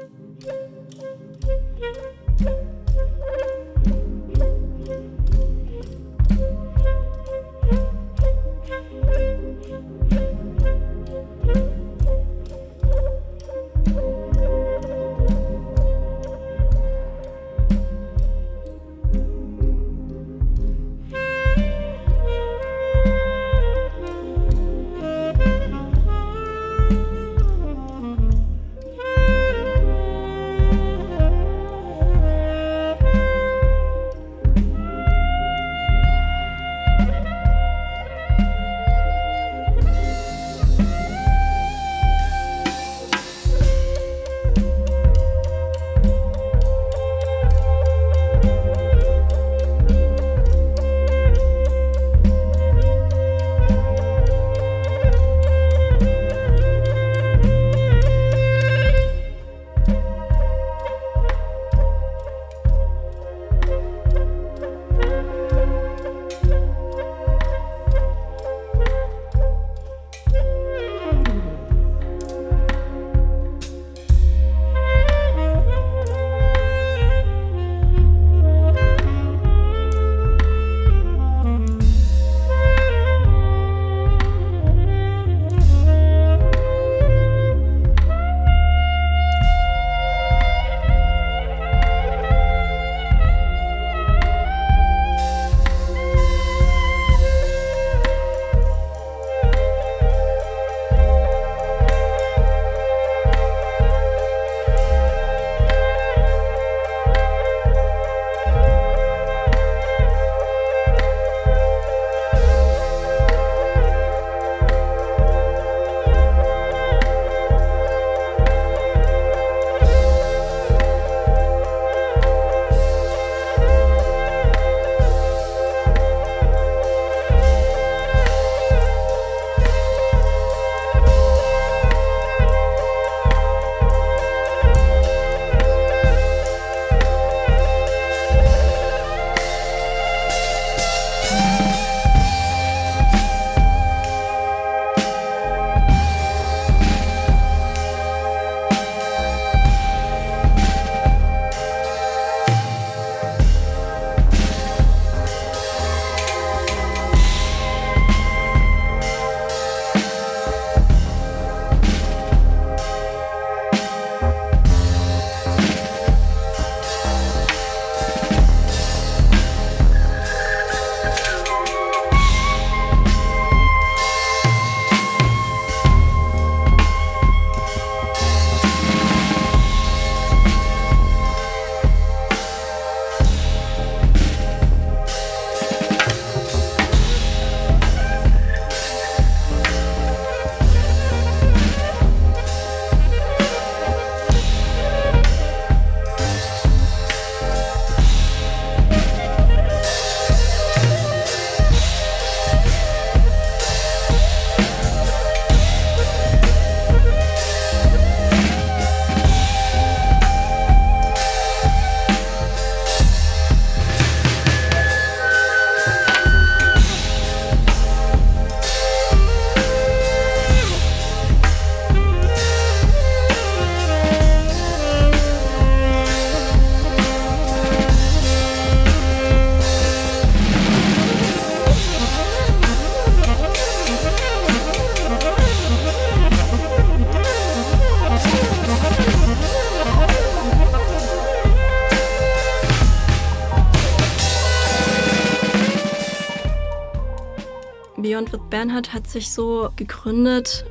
With 248.40 248.50
Bernhard 248.50 248.94
hat 248.94 249.08
sich 249.08 249.32
so 249.32 249.70
gegründet, 249.76 250.66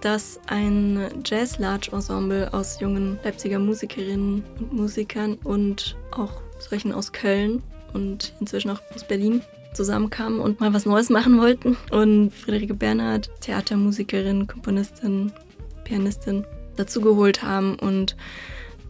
dass 0.00 0.40
ein 0.46 1.08
Jazz-Large-Ensemble 1.24 2.52
aus 2.52 2.80
jungen 2.80 3.18
Leipziger 3.24 3.58
Musikerinnen 3.58 4.44
und 4.58 4.72
Musikern 4.72 5.34
und 5.42 5.96
auch 6.12 6.42
solchen 6.58 6.92
aus 6.92 7.12
Köln 7.12 7.62
und 7.92 8.34
inzwischen 8.40 8.70
auch 8.70 8.80
aus 8.94 9.06
Berlin 9.06 9.42
zusammenkamen 9.74 10.40
und 10.40 10.60
mal 10.60 10.72
was 10.72 10.86
Neues 10.86 11.10
machen 11.10 11.38
wollten. 11.38 11.76
Und 11.90 12.32
Friederike 12.32 12.74
Bernhard, 12.74 13.30
Theatermusikerin, 13.40 14.46
Komponistin, 14.46 15.32
Pianistin, 15.84 16.44
dazugeholt 16.76 17.42
haben 17.42 17.78
und 17.78 18.16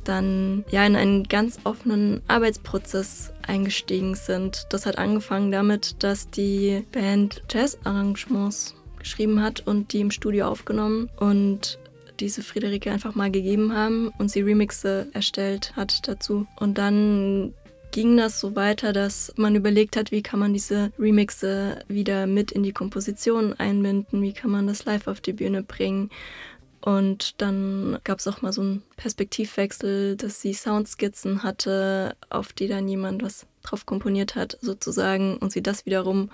dann 0.09 0.64
ja 0.71 0.85
in 0.87 0.97
einen 0.97 1.25
ganz 1.25 1.59
offenen 1.64 2.23
Arbeitsprozess 2.29 3.33
eingestiegen 3.47 4.14
sind. 4.14 4.66
Das 4.71 4.87
hat 4.87 4.99
angefangen 4.99 5.53
damit, 5.53 6.03
dass 6.03 6.31
die 6.31 6.85
Band 6.92 7.42
Jazz-Arrangements 7.51 8.75
geschrieben 8.99 9.42
hat 9.42 9.66
und 9.66 9.92
die 9.92 10.01
im 10.01 10.11
Studio 10.11 10.47
aufgenommen 10.47 11.11
und 11.16 11.79
diese 12.19 12.42
Friederike 12.42 12.90
einfach 12.90 13.14
mal 13.14 13.31
gegeben 13.31 13.75
haben 13.75 14.11
und 14.19 14.31
sie 14.31 14.40
Remixe 14.40 15.09
erstellt 15.12 15.75
hat 15.77 16.09
dazu. 16.09 16.47
Und 16.57 16.79
dann 16.79 17.53
ging 17.92 18.16
das 18.16 18.40
so 18.40 18.57
weiter, 18.57 18.92
dass 18.92 19.33
man 19.37 19.55
überlegt 19.55 19.97
hat, 19.97 20.12
wie 20.12 20.23
kann 20.23 20.40
man 20.40 20.53
diese 20.53 20.92
Remixe 20.99 21.79
wieder 21.88 22.27
mit 22.27 22.53
in 22.53 22.62
die 22.62 22.73
Komposition 22.73 23.55
einbinden, 23.55 24.23
wie 24.23 24.33
kann 24.33 24.51
man 24.51 24.66
das 24.66 24.85
live 24.85 25.07
auf 25.07 25.21
die 25.21 25.33
Bühne 25.33 25.62
bringen. 25.62 26.11
Und 26.87 27.42
dann 27.42 27.99
gab 28.05 28.20
es 28.20 28.29
auch 28.29 28.42
mal 28.42 28.53
so 28.53 28.61
einen 28.61 28.85
Perspektivwechsel, 28.96 30.14
dass 30.14 30.40
sie 30.40 30.55
Soundskizzen 30.55 31.42
hatte, 31.42 32.14
auf 32.31 32.53
die 32.53 32.68
dann 32.68 32.87
jemand 32.87 33.25
was 33.25 33.44
drauf 33.64 33.87
komponiert 33.87 34.37
hat, 34.37 34.57
sozusagen, 34.61 35.37
und 35.38 35.51
sie 35.51 35.64
das 35.64 35.85
wiederum 35.85 36.31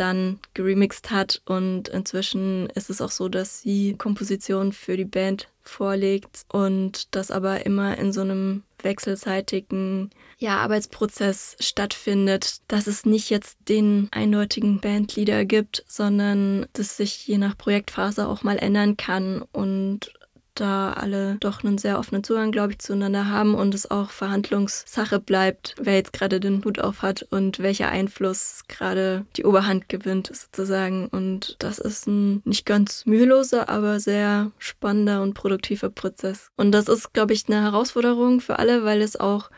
dann 0.00 0.40
geremixt 0.54 1.10
hat. 1.10 1.42
Und 1.44 1.88
inzwischen 1.88 2.68
ist 2.70 2.90
es 2.90 3.00
auch 3.00 3.10
so, 3.10 3.28
dass 3.28 3.60
sie 3.60 3.94
Kompositionen 3.96 4.72
für 4.72 4.96
die 4.96 5.04
Band 5.04 5.48
vorlegt 5.62 6.44
und 6.48 7.14
das 7.14 7.30
aber 7.30 7.64
immer 7.66 7.96
in 7.98 8.12
so 8.12 8.22
einem 8.22 8.62
wechselseitigen 8.82 10.10
ja, 10.38 10.56
Arbeitsprozess 10.56 11.56
stattfindet, 11.60 12.62
dass 12.66 12.86
es 12.86 13.04
nicht 13.04 13.28
jetzt 13.28 13.58
den 13.68 14.08
eindeutigen 14.10 14.80
Bandleader 14.80 15.44
gibt, 15.44 15.84
sondern 15.86 16.66
dass 16.72 16.96
sich 16.96 17.26
je 17.26 17.36
nach 17.36 17.58
Projektphase 17.58 18.26
auch 18.26 18.42
mal 18.42 18.56
ändern 18.58 18.96
kann 18.96 19.42
und 19.52 20.12
da 20.60 20.92
alle 20.92 21.36
doch 21.40 21.64
einen 21.64 21.78
sehr 21.78 21.98
offenen 21.98 22.22
Zugang, 22.22 22.52
glaube 22.52 22.72
ich, 22.72 22.78
zueinander 22.78 23.30
haben 23.30 23.54
und 23.54 23.74
es 23.74 23.90
auch 23.90 24.10
Verhandlungssache 24.10 25.18
bleibt, 25.18 25.74
wer 25.80 25.94
jetzt 25.94 26.12
gerade 26.12 26.40
den 26.40 26.64
Hut 26.64 26.78
auf 26.78 27.02
hat 27.02 27.26
und 27.30 27.60
welcher 27.60 27.88
Einfluss 27.88 28.64
gerade 28.68 29.24
die 29.36 29.44
Oberhand 29.44 29.88
gewinnt, 29.88 30.30
sozusagen. 30.32 31.08
Und 31.08 31.56
das 31.58 31.78
ist 31.78 32.06
ein 32.06 32.42
nicht 32.44 32.66
ganz 32.66 33.06
müheloser, 33.06 33.68
aber 33.68 34.00
sehr 34.00 34.50
spannender 34.58 35.22
und 35.22 35.34
produktiver 35.34 35.90
Prozess. 35.90 36.50
Und 36.56 36.72
das 36.72 36.88
ist, 36.88 37.12
glaube 37.12 37.32
ich, 37.32 37.48
eine 37.48 37.62
Herausforderung 37.62 38.40
für 38.40 38.58
alle, 38.58 38.84
weil 38.84 39.00
es 39.00 39.18
auch 39.18 39.50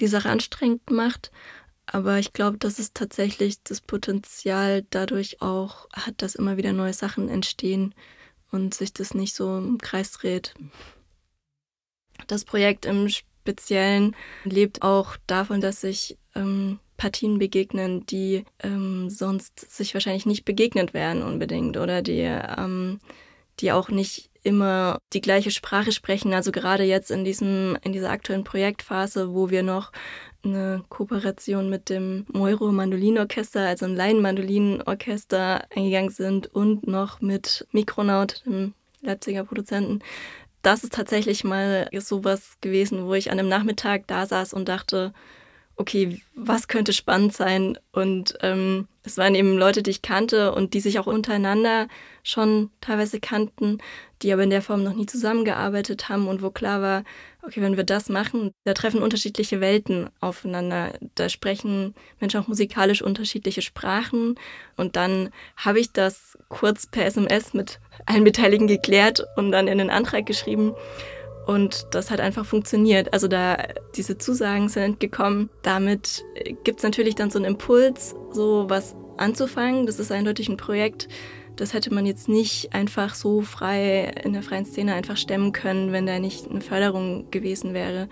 die 0.00 0.08
Sache 0.08 0.28
anstrengend 0.28 0.90
macht. 0.90 1.30
Aber 1.86 2.18
ich 2.18 2.32
glaube, 2.32 2.58
dass 2.58 2.78
es 2.78 2.92
tatsächlich 2.92 3.62
das 3.62 3.80
Potenzial 3.80 4.84
dadurch 4.90 5.42
auch 5.42 5.88
hat, 5.92 6.14
dass 6.22 6.34
immer 6.34 6.56
wieder 6.56 6.72
neue 6.72 6.92
Sachen 6.94 7.28
entstehen, 7.28 7.94
und 8.52 8.74
sich 8.74 8.92
das 8.92 9.14
nicht 9.14 9.34
so 9.34 9.58
im 9.58 9.78
Kreis 9.78 10.12
dreht. 10.12 10.54
Das 12.28 12.44
Projekt 12.44 12.86
im 12.86 13.08
Speziellen 13.08 14.14
lebt 14.44 14.82
auch 14.82 15.16
davon, 15.26 15.60
dass 15.60 15.80
sich 15.80 16.16
ähm, 16.34 16.78
Partien 16.96 17.38
begegnen, 17.38 18.06
die 18.06 18.44
ähm, 18.62 19.10
sonst 19.10 19.58
sich 19.74 19.94
wahrscheinlich 19.94 20.26
nicht 20.26 20.44
begegnet 20.44 20.94
wären 20.94 21.22
unbedingt 21.22 21.76
oder 21.76 22.00
die, 22.00 22.20
ähm, 22.20 23.00
die 23.58 23.72
auch 23.72 23.88
nicht 23.88 24.30
immer 24.44 24.98
die 25.12 25.20
gleiche 25.20 25.50
Sprache 25.50 25.92
sprechen. 25.92 26.32
Also 26.32 26.52
gerade 26.52 26.84
jetzt 26.84 27.10
in 27.10 27.24
diesem, 27.24 27.76
in 27.82 27.92
dieser 27.92 28.10
aktuellen 28.10 28.44
Projektphase, 28.44 29.34
wo 29.34 29.50
wir 29.50 29.62
noch 29.62 29.92
eine 30.44 30.84
Kooperation 30.88 31.70
mit 31.70 31.88
dem 31.88 32.26
Moiro 32.32 32.72
Mandolinorchester, 32.72 33.66
also 33.66 33.86
ein 33.86 33.96
Laienmandolinorchester, 33.96 35.64
eingegangen 35.74 36.10
sind 36.10 36.52
und 36.54 36.86
noch 36.86 37.20
mit 37.20 37.66
Mikronaut, 37.72 38.42
dem 38.46 38.74
Leipziger 39.00 39.44
Produzenten. 39.44 40.00
Das 40.62 40.84
ist 40.84 40.92
tatsächlich 40.92 41.44
mal 41.44 41.88
sowas 41.98 42.56
gewesen, 42.60 43.06
wo 43.06 43.14
ich 43.14 43.30
an 43.30 43.38
einem 43.38 43.48
Nachmittag 43.48 44.06
da 44.06 44.26
saß 44.26 44.52
und 44.54 44.68
dachte, 44.68 45.12
okay, 45.76 46.20
was 46.34 46.68
könnte 46.68 46.92
spannend 46.92 47.32
sein? 47.32 47.78
Und 47.92 48.36
ähm, 48.40 48.88
es 49.04 49.18
waren 49.18 49.34
eben 49.34 49.58
Leute, 49.58 49.82
die 49.82 49.90
ich 49.90 50.02
kannte 50.02 50.54
und 50.54 50.74
die 50.74 50.80
sich 50.80 50.98
auch 50.98 51.06
untereinander 51.06 51.88
schon 52.22 52.70
teilweise 52.80 53.18
kannten, 53.18 53.78
die 54.22 54.32
aber 54.32 54.44
in 54.44 54.50
der 54.50 54.62
Form 54.62 54.84
noch 54.84 54.94
nie 54.94 55.06
zusammengearbeitet 55.06 56.08
haben 56.08 56.28
und 56.28 56.42
wo 56.42 56.50
klar 56.50 56.80
war, 56.80 57.04
okay, 57.42 57.60
wenn 57.60 57.76
wir 57.76 57.84
das 57.84 58.08
machen, 58.08 58.52
da 58.64 58.74
treffen 58.74 59.02
unterschiedliche 59.02 59.60
Welten 59.60 60.08
aufeinander. 60.20 60.92
Da 61.16 61.28
sprechen 61.28 61.94
Menschen 62.20 62.40
auch 62.40 62.48
musikalisch 62.48 63.02
unterschiedliche 63.02 63.62
Sprachen. 63.62 64.36
Und 64.76 64.94
dann 64.94 65.30
habe 65.56 65.80
ich 65.80 65.92
das 65.92 66.38
kurz 66.48 66.86
per 66.86 67.06
SMS 67.06 67.54
mit 67.54 67.80
allen 68.06 68.24
Beteiligten 68.24 68.68
geklärt 68.68 69.26
und 69.36 69.50
dann 69.50 69.66
in 69.66 69.78
den 69.78 69.90
Antrag 69.90 70.26
geschrieben. 70.26 70.74
Und 71.46 71.86
das 71.90 72.10
hat 72.10 72.20
einfach 72.20 72.46
funktioniert. 72.46 73.12
Also 73.12 73.28
da 73.28 73.58
diese 73.96 74.16
Zusagen 74.18 74.68
sind 74.68 75.00
gekommen. 75.00 75.50
Damit 75.62 76.24
gibt 76.64 76.78
es 76.78 76.84
natürlich 76.84 77.14
dann 77.14 77.30
so 77.30 77.38
einen 77.38 77.52
Impuls, 77.52 78.14
so 78.30 78.66
was 78.68 78.94
anzufangen. 79.16 79.86
Das 79.86 79.98
ist 79.98 80.12
eindeutig 80.12 80.48
ein 80.48 80.56
Projekt, 80.56 81.08
das 81.56 81.74
hätte 81.74 81.92
man 81.92 82.06
jetzt 82.06 82.28
nicht 82.28 82.74
einfach 82.74 83.14
so 83.14 83.42
frei 83.42 84.10
in 84.24 84.32
der 84.32 84.42
freien 84.42 84.64
Szene 84.64 84.94
einfach 84.94 85.16
stemmen 85.16 85.52
können, 85.52 85.92
wenn 85.92 86.06
da 86.06 86.18
nicht 86.18 86.50
eine 86.50 86.60
Förderung 86.60 87.30
gewesen 87.30 87.74
wäre. 87.74 88.08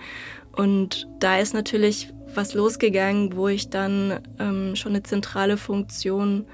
Und 0.52 1.08
da 1.20 1.38
ist 1.38 1.54
natürlich 1.54 2.12
was 2.34 2.54
losgegangen, 2.54 3.36
wo 3.36 3.48
ich 3.48 3.70
dann 3.70 4.20
ähm, 4.38 4.76
schon 4.76 4.92
eine 4.92 5.02
zentrale 5.02 5.56
Funktion 5.56 6.46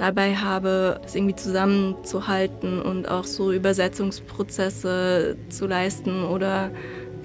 dabei 0.00 0.34
habe, 0.34 0.98
das 1.02 1.14
irgendwie 1.14 1.36
zusammenzuhalten 1.36 2.82
und 2.82 3.08
auch 3.08 3.24
so 3.24 3.52
Übersetzungsprozesse 3.52 5.36
zu 5.48 5.66
leisten 5.66 6.24
oder 6.24 6.70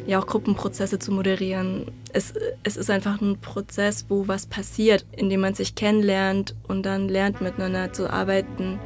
ja 0.06 0.20
auch 0.20 0.28
Gruppenprozesse 0.28 1.00
zu 1.00 1.12
moderieren. 1.12 1.92
Es, 2.14 2.34
es 2.64 2.78
ist 2.78 2.92
einfach 2.92 3.20
ein 3.22 3.40
Prozess, 3.40 4.06
wo 4.10 4.28
was 4.28 4.46
passiert, 4.46 5.06
in 5.12 5.30
dem 5.30 5.42
man 5.42 5.56
sich 5.56 5.76
kennenlernt 5.76 6.56
und 6.68 6.86
dann 6.86 7.10
lernt 7.10 7.42
miteinander 7.42 7.92
zu 7.92 8.12
arbeiten 8.12 8.80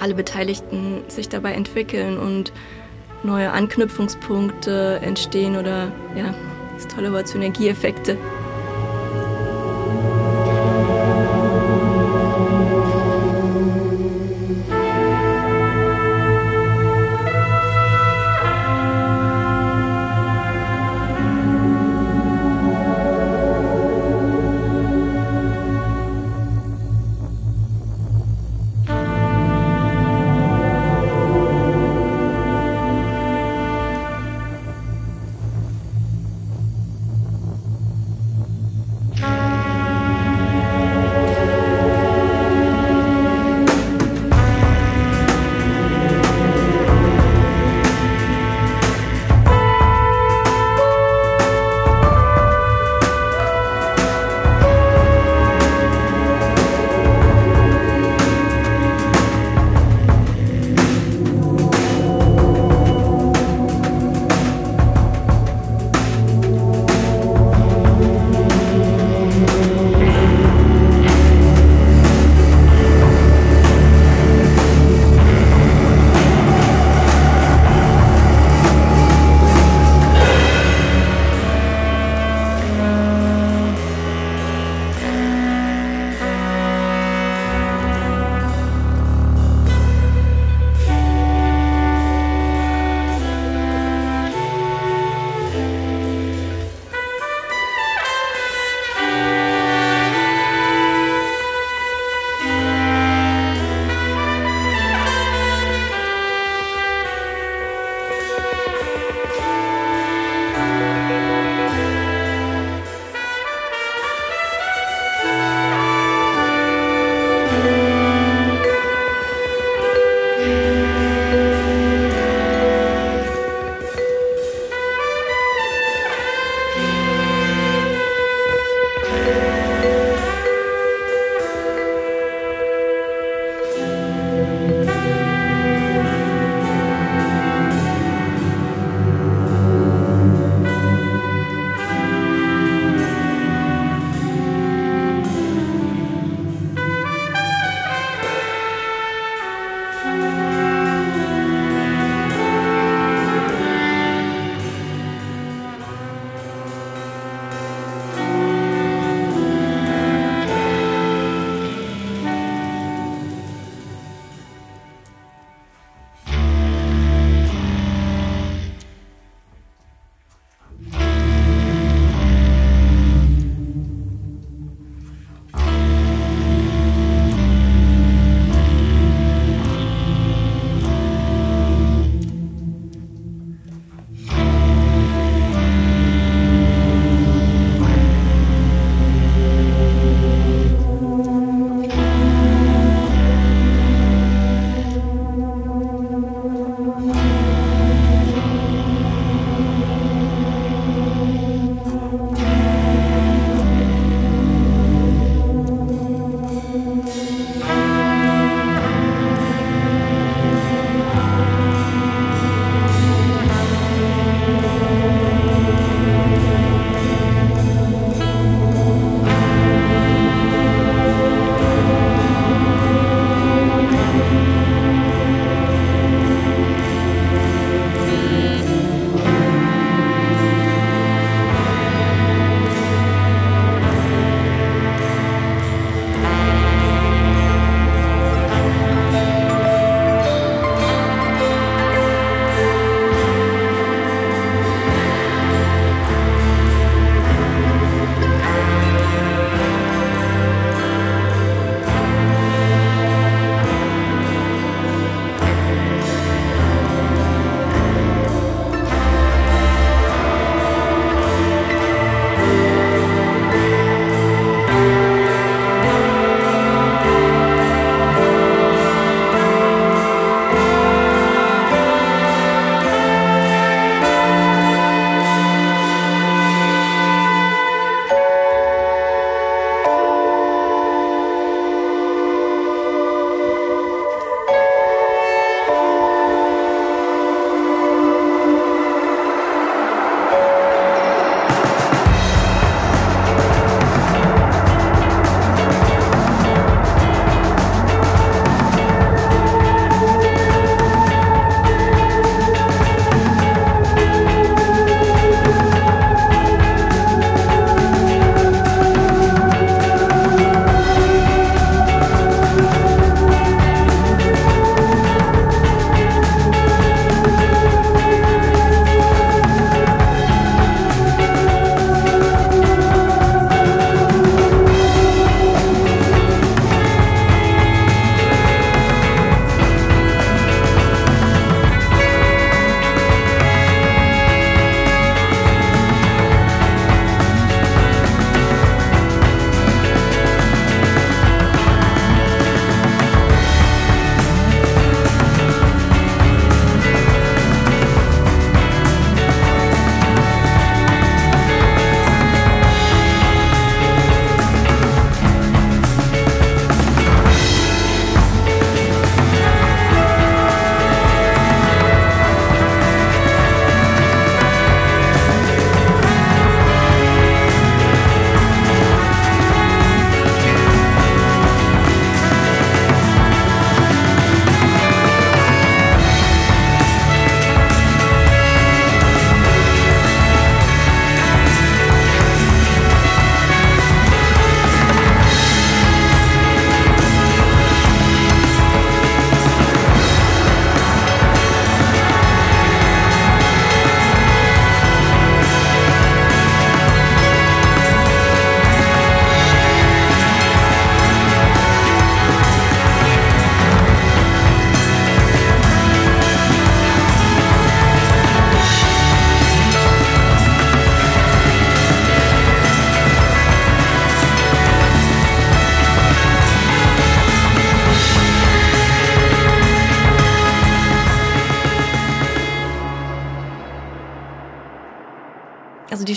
alle 0.00 0.14
Beteiligten 0.14 1.02
sich 1.08 1.28
dabei 1.28 1.52
entwickeln 1.52 2.18
und 2.18 2.52
neue 3.22 3.52
Anknüpfungspunkte 3.52 5.00
entstehen 5.02 5.56
oder 5.56 5.92
ja, 6.16 6.34
das 6.74 6.88
tolle 6.88 7.12
Wort 7.12 7.28
Synergieeffekte. 7.28 8.18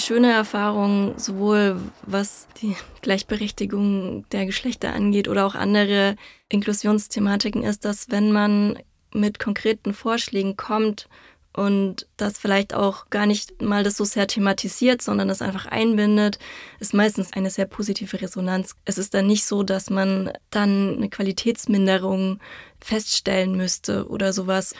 Schöne 0.08 0.32
Erfahrung, 0.32 1.20
sowohl 1.20 1.82
was 2.04 2.48
die 2.62 2.78
Gleichberechtigung 3.02 4.26
der 4.30 4.46
Geschlechter 4.46 4.94
angeht 4.94 5.28
oder 5.28 5.46
auch 5.46 5.54
andere 5.54 6.16
Inklusionsthematiken, 6.48 7.62
ist, 7.64 7.84
dass 7.84 8.10
wenn 8.10 8.32
man 8.32 8.80
mit 9.14 9.38
konkreten 9.38 9.94
Vorschlägen 9.94 10.56
kommt 10.56 11.10
und 11.54 12.08
das 12.16 12.38
vielleicht 12.38 12.74
auch 12.74 13.10
gar 13.10 13.26
nicht 13.26 13.62
mal 13.62 13.84
das 13.84 13.98
so 13.98 14.06
sehr 14.06 14.28
thematisiert, 14.28 15.02
sondern 15.02 15.28
das 15.28 15.42
einfach 15.42 15.66
einbindet, 15.66 16.40
ist 16.80 16.94
meistens 16.94 17.34
eine 17.34 17.50
sehr 17.50 17.66
positive 17.66 18.22
Resonanz. 18.22 18.76
Es 18.86 18.98
ist 18.98 19.14
dann 19.14 19.28
nicht 19.28 19.46
so, 19.46 19.62
dass 19.62 19.90
man 19.90 20.32
dann 20.52 20.96
eine 20.96 21.10
Qualitätsminderung 21.10 22.40
feststellen 22.80 23.58
müsste 23.58 24.08
oder 24.08 24.32
sowas. 24.32 24.74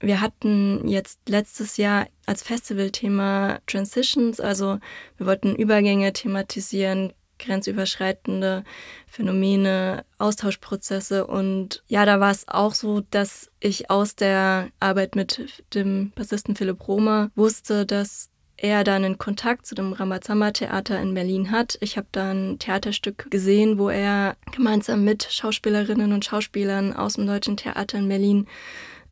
Wir 0.00 0.20
hatten 0.20 0.86
jetzt 0.86 1.28
letztes 1.28 1.76
Jahr 1.76 2.06
als 2.26 2.42
Festivalthema 2.42 3.58
Transitions, 3.66 4.40
also 4.40 4.78
wir 5.16 5.26
wollten 5.26 5.56
Übergänge 5.56 6.12
thematisieren, 6.12 7.12
grenzüberschreitende 7.38 8.64
Phänomene, 9.06 10.04
Austauschprozesse. 10.18 11.26
Und 11.26 11.82
ja, 11.88 12.04
da 12.04 12.20
war 12.20 12.30
es 12.30 12.46
auch 12.48 12.74
so, 12.74 13.02
dass 13.10 13.50
ich 13.60 13.90
aus 13.90 14.16
der 14.16 14.68
Arbeit 14.80 15.16
mit 15.16 15.64
dem 15.74 16.12
Bassisten 16.14 16.56
Philipp 16.56 16.86
Romer 16.86 17.30
wusste, 17.34 17.86
dass 17.86 18.30
er 18.56 18.82
dann 18.82 19.04
einen 19.04 19.18
Kontakt 19.18 19.66
zu 19.66 19.76
dem 19.76 19.92
Ramazamba-Theater 19.92 21.00
in 21.00 21.14
Berlin 21.14 21.52
hat. 21.52 21.78
Ich 21.80 21.96
habe 21.96 22.08
da 22.10 22.32
ein 22.32 22.58
Theaterstück 22.58 23.30
gesehen, 23.30 23.78
wo 23.78 23.88
er 23.88 24.36
gemeinsam 24.50 25.04
mit 25.04 25.28
Schauspielerinnen 25.30 26.12
und 26.12 26.24
Schauspielern 26.24 26.92
aus 26.92 27.14
dem 27.14 27.26
Deutschen 27.26 27.56
Theater 27.56 27.98
in 27.98 28.08
Berlin 28.08 28.48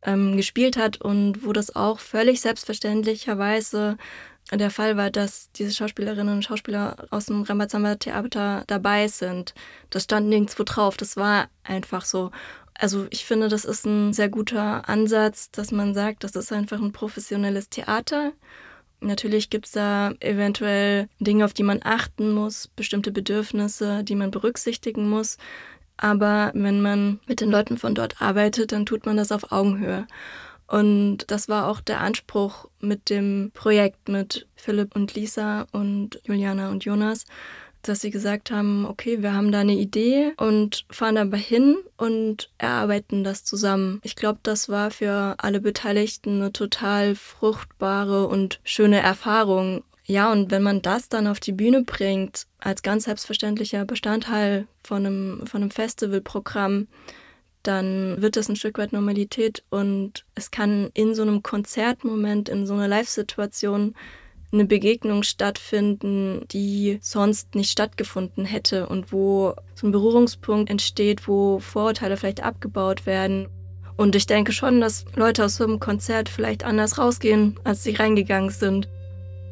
ähm, 0.07 0.37
gespielt 0.37 0.77
hat 0.77 0.99
und 1.01 1.45
wo 1.45 1.53
das 1.53 1.75
auch 1.75 1.99
völlig 1.99 2.41
selbstverständlicherweise 2.41 3.97
der 4.51 4.71
Fall 4.71 4.95
war, 4.95 5.11
dass 5.11 5.51
diese 5.51 5.73
Schauspielerinnen 5.73 6.33
und 6.33 6.43
Schauspieler 6.43 6.95
aus 7.11 7.25
dem 7.25 7.41
Rambazamba 7.41 7.95
Theater 7.95 8.63
dabei 8.67 9.09
sind. 9.09 9.53
Das 9.89 10.05
stand 10.05 10.29
nirgendwo 10.29 10.63
drauf. 10.63 10.95
Das 10.95 11.17
war 11.17 11.49
einfach 11.63 12.05
so. 12.05 12.31
Also 12.73 13.07
ich 13.09 13.25
finde, 13.25 13.49
das 13.49 13.65
ist 13.65 13.85
ein 13.85 14.13
sehr 14.13 14.29
guter 14.29 14.87
Ansatz, 14.87 15.51
dass 15.51 15.71
man 15.71 15.93
sagt, 15.93 16.23
das 16.23 16.35
ist 16.35 16.53
einfach 16.53 16.79
ein 16.79 16.93
professionelles 16.93 17.69
Theater. 17.69 18.31
Natürlich 19.01 19.49
gibt 19.49 19.65
es 19.65 19.73
da 19.73 20.13
eventuell 20.21 21.09
Dinge, 21.19 21.43
auf 21.43 21.53
die 21.53 21.63
man 21.63 21.81
achten 21.83 22.31
muss, 22.31 22.67
bestimmte 22.69 23.11
Bedürfnisse, 23.11 24.03
die 24.03 24.15
man 24.15 24.31
berücksichtigen 24.31 25.09
muss. 25.09 25.37
Aber 25.97 26.51
wenn 26.53 26.81
man 26.81 27.19
mit 27.27 27.41
den 27.41 27.49
Leuten 27.49 27.77
von 27.77 27.95
dort 27.95 28.21
arbeitet, 28.21 28.71
dann 28.71 28.85
tut 28.85 29.05
man 29.05 29.17
das 29.17 29.31
auf 29.31 29.51
Augenhöhe. 29.51 30.07
Und 30.67 31.19
das 31.27 31.47
war 31.47 31.67
auch 31.67 31.79
der 31.81 32.01
Anspruch 32.01 32.69
mit 32.81 33.09
dem 33.09 33.51
Projekt 33.53 34.09
mit 34.09 34.47
Philipp 34.55 34.95
und 34.95 35.15
Lisa 35.15 35.65
und 35.71 36.19
Juliana 36.25 36.69
und 36.69 36.83
Jonas, 36.83 37.25
dass 37.81 38.01
sie 38.01 38.11
gesagt 38.11 38.51
haben, 38.51 38.85
okay, 38.85 39.21
wir 39.21 39.33
haben 39.33 39.51
da 39.51 39.59
eine 39.59 39.75
Idee 39.75 40.33
und 40.37 40.85
fahren 40.89 41.15
dabei 41.15 41.37
hin 41.37 41.77
und 41.95 42.49
erarbeiten 42.57 43.23
das 43.23 43.45
zusammen. 43.45 44.01
Ich 44.03 44.17
glaube, 44.17 44.39
das 44.43 44.67
war 44.67 44.91
für 44.91 45.35
alle 45.37 45.61
Beteiligten 45.61 46.41
eine 46.41 46.51
total 46.51 47.15
fruchtbare 47.15 48.27
und 48.27 48.59
schöne 48.63 48.99
Erfahrung. 48.99 49.83
Ja, 50.09 50.31
und 50.31 50.51
wenn 50.51 50.63
man 50.63 50.81
das 50.81 51.09
dann 51.09 51.27
auf 51.27 51.41
die 51.41 51.51
Bühne 51.51 51.83
bringt, 51.83 52.47
als 52.59 52.81
ganz 52.81 53.03
selbstverständlicher 53.03 53.83
Bestandteil 53.83 54.67
von 54.81 55.05
einem, 55.05 55.45
von 55.45 55.61
einem 55.61 55.71
Festivalprogramm, 55.71 56.87
dann 57.61 58.21
wird 58.21 58.37
das 58.37 58.47
ein 58.47 58.55
Stück 58.55 58.77
weit 58.77 58.93
Normalität 58.93 59.63
und 59.69 60.25
es 60.33 60.49
kann 60.49 60.89
in 60.93 61.13
so 61.13 61.23
einem 61.23 61.43
Konzertmoment, 61.43 62.47
in 62.47 62.65
so 62.65 62.73
einer 62.73 62.87
Live-Situation 62.87 63.95
eine 64.53 64.63
Begegnung 64.63 65.23
stattfinden, 65.23 66.45
die 66.53 66.99
sonst 67.01 67.53
nicht 67.55 67.69
stattgefunden 67.69 68.45
hätte 68.45 68.87
und 68.87 69.11
wo 69.11 69.55
so 69.75 69.87
ein 69.87 69.91
Berührungspunkt 69.91 70.69
entsteht, 70.69 71.27
wo 71.27 71.59
Vorurteile 71.59 72.15
vielleicht 72.15 72.41
abgebaut 72.41 73.05
werden. 73.05 73.49
Und 73.97 74.15
ich 74.15 74.25
denke 74.25 74.53
schon, 74.53 74.79
dass 74.79 75.03
Leute 75.15 75.43
aus 75.43 75.57
so 75.57 75.65
einem 75.65 75.81
Konzert 75.81 76.29
vielleicht 76.29 76.63
anders 76.63 76.97
rausgehen, 76.97 77.59
als 77.65 77.83
sie 77.83 77.95
reingegangen 77.95 78.51
sind. 78.51 78.87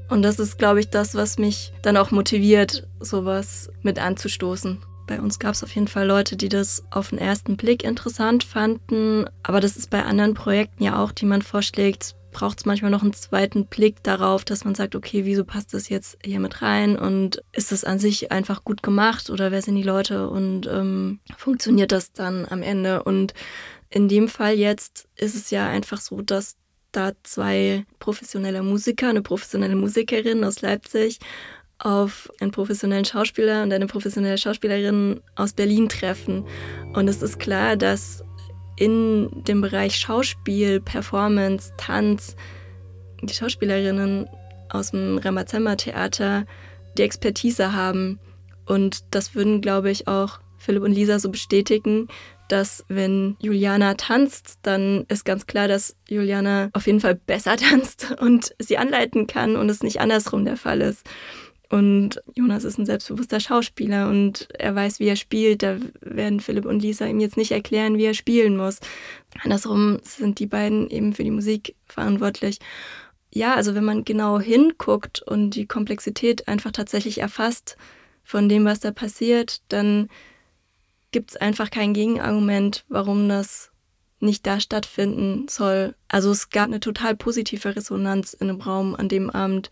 Und 0.10 0.22
das 0.22 0.40
ist, 0.40 0.58
glaube 0.58 0.80
ich, 0.80 0.90
das, 0.90 1.16
was 1.16 1.38
mich 1.38 1.74
dann 1.82 1.98
auch 1.98 2.12
motiviert, 2.12 2.88
sowas 3.00 3.70
mit 3.82 4.00
anzustoßen. 4.00 4.82
Bei 5.08 5.20
uns 5.20 5.38
gab 5.40 5.54
es 5.54 5.64
auf 5.64 5.74
jeden 5.74 5.88
Fall 5.88 6.08
Leute, 6.08 6.36
die 6.36 6.50
das 6.50 6.84
auf 6.90 7.10
den 7.10 7.20
ersten 7.20 7.58
Blick 7.58 7.84
interessant 7.84 8.44
fanden. 8.44 9.26
Aber 9.44 9.60
das 9.60 9.78
ist 9.78 9.90
bei 9.90 10.04
anderen 10.04 10.34
Projekten 10.34 10.84
ja 10.84 11.02
auch, 11.02 11.12
die 11.12 11.26
man 11.26 11.42
vorschlägt, 11.42 12.16
braucht 12.36 12.60
es 12.60 12.66
manchmal 12.66 12.92
noch 12.92 13.02
einen 13.02 13.14
zweiten 13.14 13.66
Blick 13.66 14.04
darauf, 14.04 14.44
dass 14.44 14.66
man 14.66 14.76
sagt, 14.76 14.94
okay, 14.96 15.24
wieso 15.24 15.46
passt 15.46 15.74
das 15.74 15.88
jetzt 15.88 16.18
hier 16.24 16.42
mit 16.42 16.62
rein 16.62 16.98
und 16.98 17.42
ist 17.54 17.72
das 17.72 17.86
an 17.86 17.98
sich 17.98 18.30
einfach 18.32 18.66
gut 18.66 18.84
gemacht 18.84 19.30
oder 19.30 19.52
wer 19.52 19.62
sind 19.62 19.76
die 19.76 19.84
Leute 19.84 20.30
und 20.30 20.68
ähm, 20.68 21.22
funktioniert 21.38 21.94
das 21.94 22.12
dann 22.12 22.46
am 22.50 22.62
Ende? 22.62 23.04
Und 23.04 23.34
in 23.90 24.10
dem 24.10 24.28
Fall 24.28 24.56
jetzt 24.56 25.08
ist 25.16 25.36
es 25.36 25.50
ja 25.50 25.66
einfach 25.70 26.02
so, 26.02 26.22
dass 26.22 26.58
da 26.96 27.12
zwei 27.24 27.86
professionelle 28.00 28.64
Musiker, 28.64 29.10
eine 29.10 29.22
professionelle 29.22 29.76
Musikerin 29.76 30.44
aus 30.44 30.62
Leipzig 30.62 31.20
auf 31.78 32.30
einen 32.40 32.52
professionellen 32.52 33.06
Schauspieler 33.06 33.64
und 33.64 33.74
eine 33.74 33.88
professionelle 33.88 34.38
Schauspielerin 34.38 35.20
aus 35.36 35.54
Berlin 35.54 35.90
treffen. 35.90 36.46
Und 36.94 37.08
es 37.08 37.22
ist 37.22 37.40
klar, 37.40 37.76
dass 37.76 38.24
in 38.78 39.44
dem 39.44 39.62
Bereich 39.62 39.96
Schauspiel, 39.96 40.82
Performance, 40.82 41.74
Tanz 41.78 42.36
die 43.22 43.34
Schauspielerinnen 43.34 44.28
aus 44.70 44.92
dem 44.92 45.18
Ramazamba 45.18 45.76
Theater 45.76 46.46
die 46.98 47.04
Expertise 47.04 47.74
haben. 47.74 48.20
Und 48.66 49.04
das 49.12 49.36
würden, 49.36 49.62
glaube 49.62 49.92
ich, 49.92 50.08
auch 50.08 50.40
Philipp 50.58 50.84
und 50.84 50.94
Lisa 50.94 51.20
so 51.20 51.30
bestätigen, 51.30 52.08
dass 52.48 52.86
wenn 52.88 53.36
Juliana 53.40 53.96
tanzt, 53.96 54.60
dann 54.62 55.06
ist 55.08 55.26
ganz 55.26 55.48
klar, 55.48 55.68
dass 55.68 55.96
Juliana 56.08 56.70
auf 56.74 56.88
jeden 56.88 57.00
Fall 57.00 57.16
besser 57.16 57.58
tanzt 57.58 58.16
und 58.20 58.56
sie 58.60 58.78
anleiten 58.78 59.28
kann 59.28 59.56
und 59.56 59.70
es 59.70 59.84
nicht 59.84 60.00
andersrum 60.00 60.46
der 60.46 60.58
Fall 60.58 60.82
ist. 60.82 61.08
Und 61.70 62.22
Jonas 62.36 62.64
ist 62.64 62.78
ein 62.78 62.86
selbstbewusster 62.86 63.40
Schauspieler 63.40 64.08
und 64.08 64.48
er 64.58 64.76
weiß, 64.76 65.00
wie 65.00 65.08
er 65.08 65.16
spielt. 65.16 65.64
Da 65.64 65.78
werden 66.02 66.40
Philipp 66.40 66.66
und 66.66 66.82
Lisa 66.82 67.06
ihm 67.06 67.20
jetzt 67.20 67.38
nicht 67.38 67.52
erklären, 67.52 67.98
wie 67.98 68.06
er 68.06 68.14
spielen 68.14 68.56
muss. 68.56 68.80
Andersrum 69.44 70.00
sind 70.04 70.40
die 70.40 70.46
beiden 70.46 70.90
eben 70.90 71.14
für 71.14 71.24
die 71.24 71.32
Musik 71.32 71.76
verantwortlich. 71.88 72.60
Ja, 73.34 73.56
also 73.56 73.76
wenn 73.76 73.84
man 73.84 74.06
genau 74.06 74.40
hinguckt 74.40 75.22
und 75.22 75.52
die 75.52 75.66
Komplexität 75.66 76.48
einfach 76.48 76.72
tatsächlich 76.72 77.20
erfasst 77.20 77.78
von 78.24 78.48
dem, 78.48 78.64
was 78.64 78.80
da 78.80 78.92
passiert, 78.92 79.62
dann 79.68 80.08
gibt 81.16 81.32
es 81.32 81.38
einfach 81.38 81.72
kein 81.72 81.94
Gegenargument, 81.94 82.84
warum 82.90 83.30
das 83.30 83.72
nicht 84.20 84.46
da 84.46 84.60
stattfinden 84.60 85.48
soll. 85.48 85.96
Also 86.10 86.30
es 86.30 86.50
gab 86.50 86.66
eine 86.66 86.82
total 86.82 87.16
positive 87.16 87.74
Resonanz 87.74 88.34
in 88.34 88.50
dem 88.50 88.60
Raum 88.60 88.96
an 88.96 89.08
dem 89.08 89.30
Abend 89.30 89.70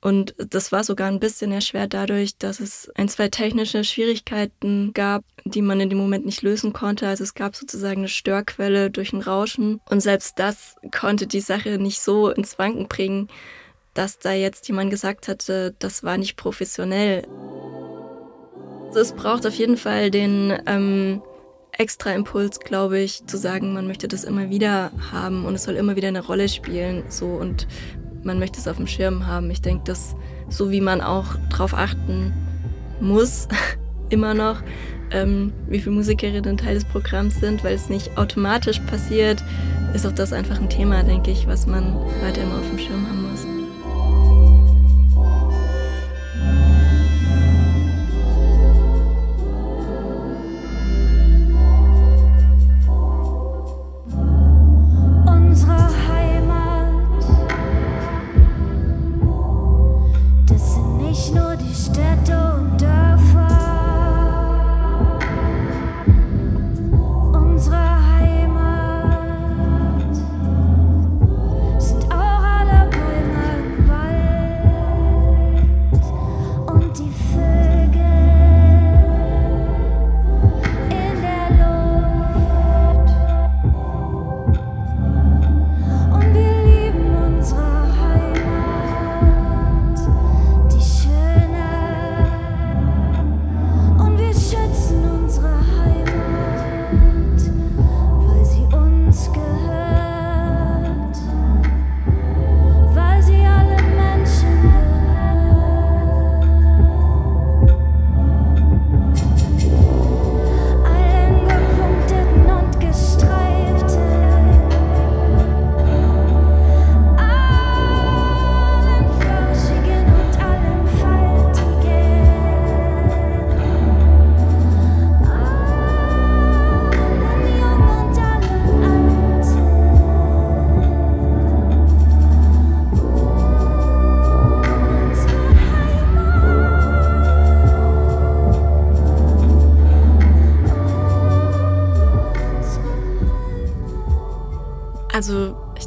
und 0.00 0.34
das 0.38 0.72
war 0.72 0.84
sogar 0.84 1.08
ein 1.08 1.20
bisschen 1.20 1.52
erschwert 1.52 1.92
dadurch, 1.92 2.38
dass 2.38 2.60
es 2.60 2.90
ein, 2.94 3.10
zwei 3.10 3.28
technische 3.28 3.84
Schwierigkeiten 3.84 4.94
gab, 4.94 5.22
die 5.44 5.60
man 5.60 5.80
in 5.80 5.90
dem 5.90 5.98
Moment 5.98 6.24
nicht 6.24 6.40
lösen 6.40 6.72
konnte. 6.72 7.06
Also 7.06 7.24
es 7.24 7.34
gab 7.34 7.56
sozusagen 7.56 7.98
eine 7.98 8.08
Störquelle 8.08 8.90
durch 8.90 9.12
ein 9.12 9.20
Rauschen. 9.20 9.82
Und 9.90 10.00
selbst 10.00 10.38
das 10.38 10.76
konnte 10.98 11.26
die 11.26 11.40
Sache 11.40 11.76
nicht 11.76 12.00
so 12.00 12.30
ins 12.30 12.58
Wanken 12.58 12.88
bringen, 12.88 13.28
dass 13.92 14.18
da 14.18 14.32
jetzt 14.32 14.66
jemand 14.68 14.88
gesagt 14.88 15.28
hatte, 15.28 15.74
das 15.78 16.04
war 16.04 16.16
nicht 16.16 16.36
professionell. 16.36 17.26
Es 18.94 19.12
braucht 19.12 19.46
auf 19.46 19.54
jeden 19.54 19.76
Fall 19.76 20.10
den 20.10 20.54
ähm, 20.66 21.22
extra 21.72 22.12
Impuls, 22.12 22.60
glaube 22.60 22.98
ich, 22.98 23.26
zu 23.26 23.36
sagen, 23.36 23.74
man 23.74 23.86
möchte 23.86 24.08
das 24.08 24.24
immer 24.24 24.48
wieder 24.50 24.90
haben 25.12 25.44
und 25.44 25.54
es 25.54 25.64
soll 25.64 25.74
immer 25.74 25.96
wieder 25.96 26.08
eine 26.08 26.24
Rolle 26.24 26.48
spielen. 26.48 27.04
So 27.08 27.26
und 27.26 27.66
man 28.22 28.38
möchte 28.38 28.58
es 28.58 28.68
auf 28.68 28.76
dem 28.76 28.86
Schirm 28.86 29.26
haben. 29.26 29.50
Ich 29.50 29.60
denke, 29.60 29.84
dass 29.84 30.16
so 30.48 30.70
wie 30.70 30.80
man 30.80 31.00
auch 31.00 31.36
darauf 31.50 31.74
achten 31.74 32.32
muss, 33.00 33.48
immer 34.08 34.34
noch, 34.34 34.62
ähm, 35.10 35.52
wie 35.68 35.78
viele 35.78 35.94
Musikerinnen 35.94 36.56
Teil 36.56 36.74
des 36.74 36.84
Programms 36.84 37.40
sind, 37.40 37.62
weil 37.64 37.74
es 37.74 37.88
nicht 37.88 38.16
automatisch 38.16 38.80
passiert, 38.80 39.42
ist 39.94 40.06
auch 40.06 40.12
das 40.12 40.32
einfach 40.32 40.60
ein 40.60 40.68
Thema, 40.68 41.02
denke 41.02 41.30
ich, 41.30 41.46
was 41.46 41.66
man 41.66 41.94
weiter 42.22 42.42
immer 42.42 42.58
auf 42.58 42.68
dem 42.68 42.78
Schirm 42.78 43.06
haben 43.08 43.30
muss. 43.30 43.55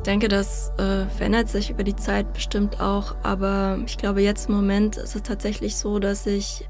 Denke, 0.09 0.27
das 0.27 0.71
äh, 0.79 1.05
verändert 1.05 1.49
sich 1.49 1.69
über 1.69 1.83
die 1.83 1.95
Zeit 1.95 2.33
bestimmt 2.33 2.81
auch, 2.81 3.15
aber 3.21 3.77
ich 3.85 3.95
glaube, 3.95 4.21
jetzt 4.21 4.49
im 4.49 4.55
Moment 4.55 4.97
ist 4.97 5.15
es 5.15 5.21
tatsächlich 5.21 5.75
so, 5.75 5.99
dass 5.99 6.25
ich 6.25 6.67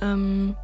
ähm, 0.00 0.54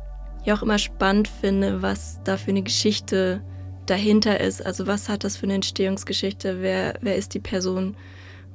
ja 0.45 0.55
auch 0.55 0.63
immer 0.63 0.79
spannend 0.79 1.27
finde, 1.27 1.83
was 1.83 2.21
da 2.23 2.37
für 2.37 2.53
eine 2.53 2.63
Geschichte 2.63 3.43
dahinter 3.87 4.39
ist. 4.39 4.65
Also 4.65 4.87
was 4.87 5.09
hat 5.09 5.25
das 5.25 5.37
für 5.37 5.43
eine 5.43 5.55
Entstehungsgeschichte? 5.55 6.63
Wer, 6.63 6.95
wer 7.01 7.17
ist 7.17 7.35
die 7.35 7.41
Person? 7.41 7.97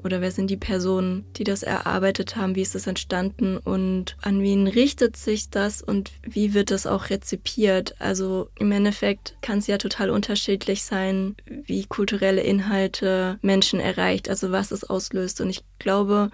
Oder 0.04 0.22
wer 0.22 0.32
sind 0.32 0.50
die 0.50 0.58
Personen, 0.58 1.26
die 1.36 1.44
das 1.44 1.64
erarbeitet 1.64 2.36
haben, 2.36 2.56
wie 2.56 2.62
ist 2.62 2.76
es 2.76 2.88
entstanden 2.88 3.58
und 3.58 4.16
an 4.22 4.42
wen 4.42 4.68
richtet 4.68 5.18
sich 5.18 5.50
das 5.50 5.82
und 5.82 6.12
wie 6.24 6.54
wird 6.54 6.72
das 6.72 6.88
auch 6.88 7.10
rezipiert. 7.10 7.96
Also 8.00 8.50
im 8.60 8.72
Endeffekt 8.72 9.36
kann 9.42 9.60
es 9.60 9.68
ja 9.68 9.78
total 9.78 10.10
unterschiedlich 10.10 10.84
sein, 10.84 11.36
wie 11.46 11.86
kulturelle 11.86 12.42
Inhalte 12.42 13.40
Menschen 13.42 13.80
erreicht, 13.80 14.30
also 14.30 14.52
was 14.52 14.72
es 14.72 14.84
auslöst. 14.84 15.42
Und 15.42 15.50
ich 15.50 15.64
glaube, 15.80 16.30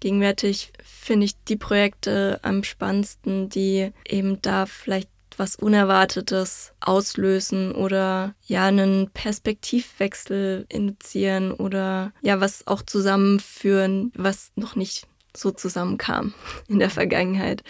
gegenwärtig 0.00 0.72
finde 0.82 1.26
ich 1.26 1.34
die 1.44 1.56
Projekte 1.56 2.38
am 2.42 2.64
spannendsten, 2.64 3.48
die 3.48 3.92
eben 4.06 4.40
da 4.42 4.66
vielleicht 4.66 5.08
was 5.38 5.56
Unerwartetes 5.56 6.72
auslösen 6.80 7.72
oder 7.72 8.34
ja 8.46 8.66
einen 8.66 9.10
Perspektivwechsel 9.10 10.66
initiieren 10.68 11.52
oder 11.52 12.12
ja 12.22 12.40
was 12.40 12.66
auch 12.66 12.82
zusammenführen, 12.82 14.12
was 14.16 14.52
noch 14.56 14.76
nicht 14.76 15.06
so 15.36 15.50
zusammenkam 15.50 16.34
in 16.68 16.78
der 16.78 16.90
Vergangenheit. 16.90 17.62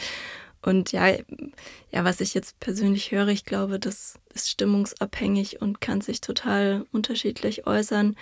Und 0.63 0.93
ja, 0.93 1.09
ja, 1.09 2.05
was 2.05 2.21
ich 2.21 2.33
jetzt 2.33 2.59
persönlich 2.59 3.11
höre, 3.11 3.29
ich 3.29 3.45
glaube, 3.45 3.79
das 3.79 4.19
ist 4.33 4.49
stimmungsabhängig 4.49 5.61
und 5.61 5.83
kann 5.83 6.01
sich 6.01 6.23
total 6.23 6.87
unterschiedlich 6.91 7.67
äußern. 7.67 8.17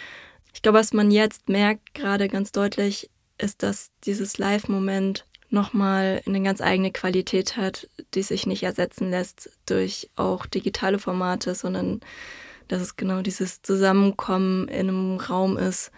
Ich 0.52 0.60
glaube, 0.60 0.78
was 0.78 0.92
man 0.92 1.12
jetzt 1.12 1.48
merkt, 1.48 1.94
gerade 1.94 2.28
ganz 2.28 2.50
deutlich, 2.50 3.10
ist, 3.38 3.62
dass 3.62 3.90
dieses 4.04 4.38
Live-Moment 4.38 5.24
nochmal 5.52 6.22
eine 6.26 6.42
ganz 6.42 6.60
eigene 6.60 6.90
Qualität 6.90 7.56
hat, 7.56 7.88
die 8.14 8.22
sich 8.22 8.46
nicht 8.46 8.62
ersetzen 8.62 9.10
lässt 9.10 9.50
durch 9.66 10.10
auch 10.16 10.46
digitale 10.46 10.98
Formate, 10.98 11.54
sondern 11.54 12.00
dass 12.68 12.80
es 12.80 12.96
genau 12.96 13.22
dieses 13.22 13.62
Zusammenkommen 13.62 14.68
in 14.68 14.88
einem 14.88 15.16
Raum 15.18 15.58
ist, 15.58 15.92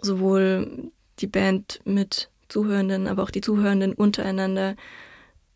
sowohl 0.00 0.90
die 1.18 1.26
Band 1.26 1.80
mit 1.84 2.30
Zuhörenden, 2.48 3.08
aber 3.08 3.22
auch 3.22 3.30
die 3.30 3.40
Zuhörenden 3.40 3.94
untereinander. 3.94 4.76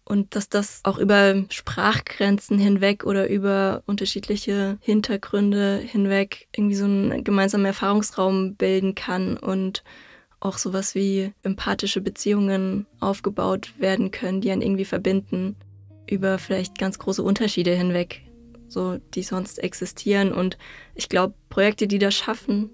Und 0.05 0.35
dass 0.35 0.49
das 0.49 0.81
auch 0.85 0.99
über 0.99 1.45
Sprachgrenzen 1.51 2.59
hinweg 2.59 3.05
oder 3.05 3.29
über 3.29 3.83
unterschiedliche 3.87 4.79
Hintergründe 4.81 5.77
hinweg 5.85 6.49
irgendwie 6.57 6.77
so 6.77 6.87
einen 6.87 7.25
gemeinsamen 7.25 7.67
Erfahrungsraum 7.67 8.55
bilden 8.55 8.95
kann 8.95 9.37
und 9.37 9.85
auch 10.41 10.59
sowas 10.59 10.95
wie 10.95 11.33
empathische 11.43 12.01
Beziehungen 12.01 12.87
aufgebaut 13.01 13.75
werden 13.79 14.11
können, 14.11 14.41
die 14.41 14.51
einen 14.51 14.63
irgendwie 14.63 14.85
verbinden 14.85 15.57
über 16.09 16.39
vielleicht 16.39 16.79
ganz 16.79 16.99
große 16.99 17.23
Unterschiede 17.23 17.73
hinweg, 17.75 18.23
so 18.69 18.99
die 19.15 19.23
sonst 19.23 19.59
existieren. 19.59 20.33
Und 20.33 20.57
ich 20.95 21.09
glaube, 21.09 21.35
Projekte, 21.49 21.87
die 21.87 21.99
das 21.99 22.15
schaffen, 22.15 22.71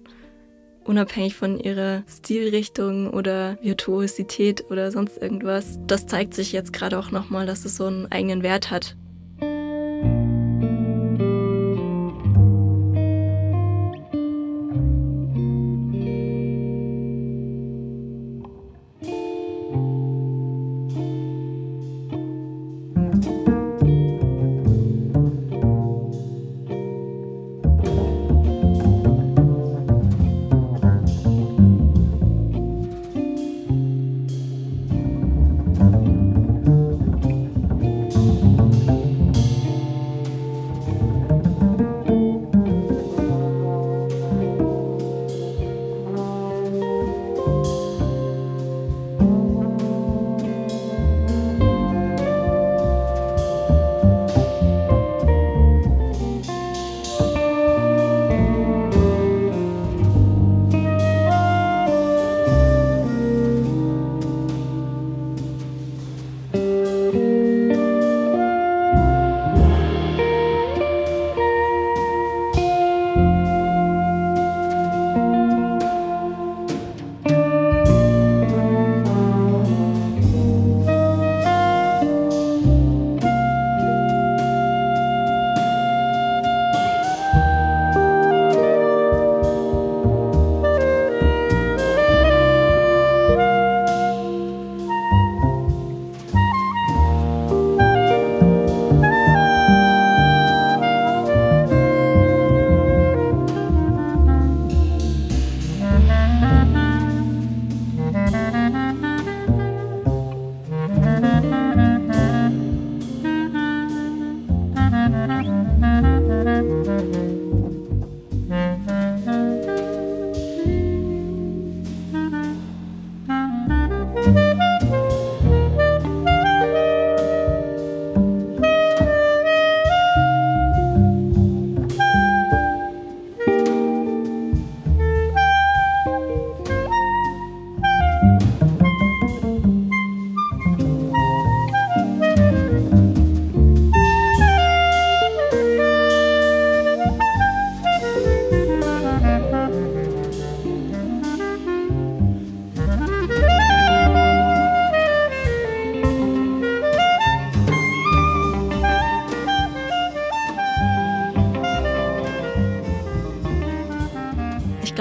unabhängig 0.85 1.35
von 1.35 1.59
ihrer 1.59 2.03
Stilrichtung 2.07 3.09
oder 3.09 3.57
Virtuosität 3.61 4.69
oder 4.69 4.91
sonst 4.91 5.17
irgendwas, 5.17 5.79
das 5.87 6.07
zeigt 6.07 6.33
sich 6.33 6.51
jetzt 6.51 6.73
gerade 6.73 6.97
auch 6.97 7.11
nochmal, 7.11 7.45
dass 7.45 7.65
es 7.65 7.75
so 7.75 7.85
einen 7.85 8.11
eigenen 8.11 8.43
Wert 8.43 8.71
hat. 8.71 8.95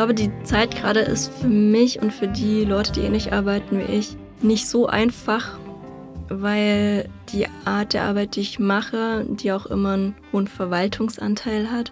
Glaube, 0.04 0.20
die 0.20 0.44
Zeit 0.44 0.76
gerade 0.76 1.00
ist 1.00 1.32
für 1.32 1.46
mich 1.46 2.02
und 2.02 2.12
für 2.12 2.28
die 2.28 2.66
Leute, 2.66 2.92
die 2.92 3.00
ähnlich 3.00 3.32
arbeiten 3.32 3.78
wie 3.78 3.90
ich, 3.90 4.18
nicht 4.42 4.68
so 4.68 4.86
einfach, 4.86 5.58
weil 6.28 7.08
die 7.32 7.46
Art 7.64 7.94
der 7.94 8.02
Arbeit, 8.02 8.36
die 8.36 8.42
ich 8.42 8.58
mache, 8.58 9.24
die 9.26 9.50
auch 9.50 9.64
immer 9.64 9.94
einen 9.94 10.14
hohen 10.30 10.46
Verwaltungsanteil 10.46 11.70
hat, 11.70 11.90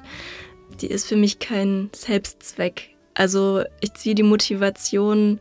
die 0.82 0.88
ist 0.88 1.06
für 1.06 1.16
mich 1.16 1.38
kein 1.38 1.88
Selbstzweck. 1.94 2.90
Also 3.14 3.62
ich 3.80 3.94
ziehe 3.94 4.14
die 4.14 4.22
Motivation 4.22 5.40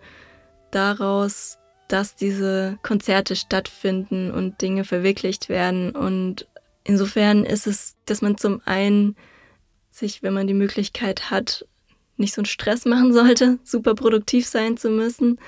daraus, 0.71 1.57
dass 1.89 2.15
diese 2.15 2.79
Konzerte 2.83 3.35
stattfinden 3.35 4.31
und 4.31 4.61
Dinge 4.61 4.85
verwirklicht 4.85 5.49
werden. 5.49 5.91
Und 5.91 6.47
insofern 6.85 7.43
ist 7.43 7.67
es, 7.67 7.97
dass 8.05 8.21
man 8.21 8.37
zum 8.37 8.61
einen 8.63 9.17
sich, 9.89 10.23
wenn 10.23 10.33
man 10.33 10.47
die 10.47 10.53
Möglichkeit 10.53 11.31
hat, 11.31 11.65
nicht 12.21 12.33
so 12.33 12.41
einen 12.41 12.45
Stress 12.45 12.85
machen 12.85 13.11
sollte, 13.13 13.59
super 13.63 13.95
produktiv 13.95 14.47
sein 14.47 14.77
zu 14.77 14.89
müssen. 14.89 15.39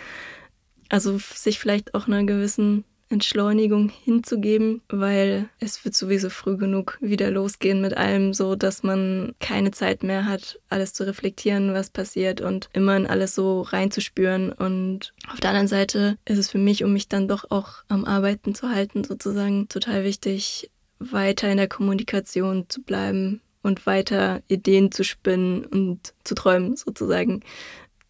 Also 0.89 1.17
sich 1.17 1.59
vielleicht 1.59 1.95
auch 1.95 2.07
einer 2.07 2.23
gewissen 2.25 2.83
Entschleunigung 3.13 3.89
hinzugeben, 3.89 4.81
weil 4.89 5.47
es 5.59 5.85
wird 5.85 5.95
sowieso 5.95 6.29
früh 6.29 6.57
genug 6.57 6.97
wieder 6.99 7.31
losgehen 7.31 7.79
mit 7.79 7.95
allem, 7.95 8.33
so 8.33 8.55
dass 8.55 8.83
man 8.83 9.35
keine 9.39 9.71
Zeit 9.71 10.03
mehr 10.03 10.25
hat, 10.25 10.59
alles 10.69 10.93
zu 10.93 11.05
reflektieren, 11.05 11.73
was 11.73 11.91
passiert 11.91 12.41
und 12.41 12.69
immer 12.73 12.97
in 12.97 13.07
alles 13.07 13.35
so 13.35 13.61
reinzuspüren. 13.61 14.51
Und 14.51 15.13
auf 15.31 15.39
der 15.39 15.51
anderen 15.51 15.67
Seite 15.67 16.17
ist 16.25 16.39
es 16.39 16.49
für 16.49 16.57
mich, 16.57 16.83
um 16.83 16.91
mich 16.91 17.07
dann 17.07 17.27
doch 17.27 17.49
auch 17.51 17.83
am 17.87 18.03
Arbeiten 18.03 18.55
zu 18.55 18.69
halten, 18.69 19.03
sozusagen 19.03 19.69
total 19.69 20.03
wichtig, 20.03 20.71
weiter 20.99 21.49
in 21.49 21.57
der 21.57 21.67
Kommunikation 21.67 22.65
zu 22.67 22.81
bleiben 22.81 23.41
und 23.63 23.85
weiter 23.87 24.43
Ideen 24.47 24.91
zu 24.91 25.03
spinnen 25.03 25.65
und 25.65 26.13
zu 26.23 26.35
träumen, 26.35 26.75
sozusagen. 26.75 27.41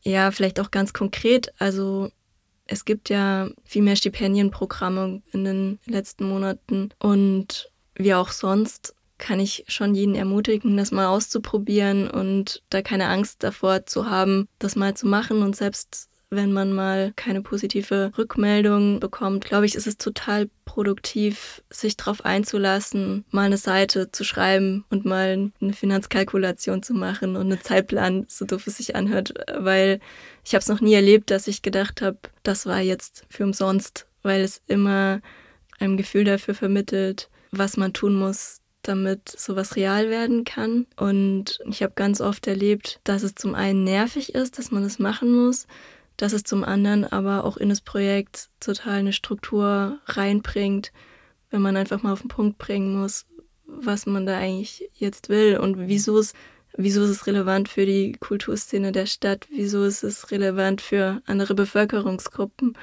Ja, 0.02 0.32
vielleicht 0.32 0.60
auch 0.60 0.72
ganz 0.72 0.92
konkret. 0.92 1.54
Also 1.60 2.10
es 2.66 2.84
gibt 2.84 3.10
ja 3.10 3.50
viel 3.64 3.84
mehr 3.84 3.96
Stipendienprogramme 3.96 5.22
in 5.32 5.46
den 5.46 5.80
letzten 5.86 6.28
Monaten 6.28 6.90
und 7.00 7.72
wie 7.96 8.14
auch 8.14 8.32
sonst 8.32 8.96
kann 9.18 9.40
ich 9.40 9.64
schon 9.68 9.96
jeden 9.96 10.16
ermutigen, 10.16 10.76
das 10.76 10.92
mal 10.92 11.08
auszuprobieren 11.08 12.10
und 12.10 12.62
da 12.70 12.82
keine 12.82 13.08
Angst 13.08 13.44
davor 13.44 13.86
zu 13.86 14.10
haben, 14.10 14.50
das 14.60 14.76
mal 14.76 14.96
zu 14.96 15.08
machen 15.08 15.44
und 15.44 15.56
selbst 15.56 16.10
wenn 16.36 16.52
man 16.52 16.74
mal 16.74 17.14
keine 17.16 17.42
positive 17.42 18.12
Rückmeldung 18.18 19.00
bekommt, 19.00 19.46
glaube 19.46 19.66
ich, 19.66 19.76
ist 19.76 19.88
es 19.88 19.98
total 19.98 20.50
produktiv, 20.66 21.62
sich 21.70 21.98
darauf 21.98 22.26
einzulassen, 22.26 23.26
mal 23.32 23.46
eine 23.46 23.58
Seite 23.58 24.12
zu 24.12 24.24
schreiben 24.24 24.86
und 24.90 25.06
mal 25.06 25.52
eine 25.62 25.74
Finanzkalkulation 25.74 26.84
zu 26.84 26.94
machen 26.94 27.36
und 27.36 27.52
einen 27.52 27.62
Zeitplan, 27.62 28.26
so 28.28 28.46
doof 28.46 28.68
es 28.68 28.78
sich 28.78 28.96
anhört, 28.96 29.34
weil 29.58 30.00
ich 30.46 30.54
habe 30.54 30.62
es 30.62 30.70
noch 30.70 30.82
nie 30.82 30.94
erlebt, 30.94 31.32
dass 31.32 31.48
ich 31.48 31.62
gedacht 31.62 32.02
habe, 32.02 32.18
das 32.44 32.66
war 32.66 32.80
jetzt 32.80 33.26
für 33.30 33.44
umsonst, 33.44 34.08
weil 34.22 34.42
es 34.42 34.62
immer 34.68 35.22
ein 35.80 35.98
Gefühl 35.98 36.24
dafür 36.24 36.56
vermittelt, 36.56 37.30
was 37.52 37.78
man 37.78 37.94
tun 37.94 38.16
muss, 38.16 38.62
damit 38.84 39.30
sowas 39.30 39.76
real 39.76 40.10
werden 40.10 40.44
kann. 40.44 40.86
Und 40.98 41.60
ich 41.70 41.82
habe 41.82 41.94
ganz 41.96 42.22
oft 42.22 42.48
erlebt, 42.48 43.00
dass 43.04 43.24
es 43.24 43.36
zum 43.36 43.56
einen 43.56 43.84
nervig 43.84 44.36
ist, 44.36 44.58
dass 44.58 44.72
man 44.72 44.84
es 44.84 45.00
machen 45.00 45.32
muss, 45.32 45.68
dass 46.24 46.32
es 46.32 46.46
zum 46.46 46.64
anderen 46.64 47.04
aber 47.04 47.44
auch 47.44 47.58
in 47.58 47.68
das 47.68 47.82
Projekt 47.82 48.48
total 48.62 49.00
eine 49.00 49.12
Struktur 49.12 50.00
reinbringt, 50.06 50.94
wenn 51.50 51.62
man 51.62 51.76
einfach 51.76 52.02
mal 52.02 52.14
auf 52.14 52.22
den 52.22 52.30
Punkt 52.30 52.58
bringen 52.58 52.98
muss, 52.98 53.26
was 53.66 54.06
man 54.06 54.26
da 54.26 54.38
eigentlich 54.38 54.90
jetzt 54.94 55.28
will 55.28 55.58
und 55.58 55.90
wieso 55.90 56.18
es, 56.18 56.32
wieso 56.78 57.04
ist 57.04 57.10
es 57.10 57.28
relevant 57.28 57.68
für 57.68 57.86
die 57.86 58.14
Kulturszene 58.14 58.94
der 58.94 59.06
Stadt, 59.06 59.48
wieso 59.52 59.84
ist 59.84 60.02
es 60.04 60.32
relevant 60.32 60.80
für 60.80 61.22
andere 61.26 61.56
Bevölkerungsgruppen. 61.56 62.78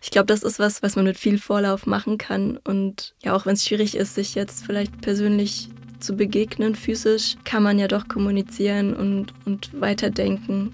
Ich 0.00 0.10
glaube, 0.10 0.26
das 0.26 0.42
ist 0.42 0.58
was, 0.58 0.82
was 0.82 0.96
man 0.96 1.04
mit 1.04 1.18
viel 1.18 1.38
Vorlauf 1.38 1.84
machen 1.84 2.16
kann. 2.16 2.56
Und 2.56 3.14
ja, 3.22 3.34
auch 3.34 3.44
wenn 3.44 3.52
es 3.52 3.66
schwierig 3.66 3.96
ist, 3.96 4.14
sich 4.14 4.34
jetzt 4.34 4.64
vielleicht 4.64 4.98
persönlich 5.02 5.68
zu 6.00 6.16
begegnen, 6.16 6.74
physisch, 6.74 7.36
kann 7.44 7.62
man 7.62 7.78
ja 7.78 7.86
doch 7.86 8.08
kommunizieren 8.08 8.96
und, 8.96 9.34
und 9.44 9.78
weiterdenken. 9.78 10.72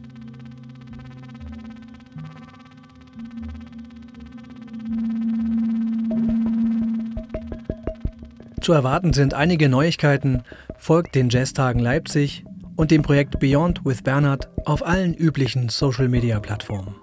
Zu 8.64 8.72
erwarten 8.72 9.12
sind 9.12 9.34
einige 9.34 9.68
Neuigkeiten, 9.68 10.42
folgt 10.78 11.14
den 11.14 11.28
Jazztagen 11.28 11.80
Leipzig 11.80 12.46
und 12.76 12.90
dem 12.90 13.02
Projekt 13.02 13.38
Beyond 13.38 13.84
with 13.84 14.02
Bernhard 14.02 14.48
auf 14.64 14.86
allen 14.86 15.12
üblichen 15.12 15.68
Social-Media-Plattformen. 15.68 16.94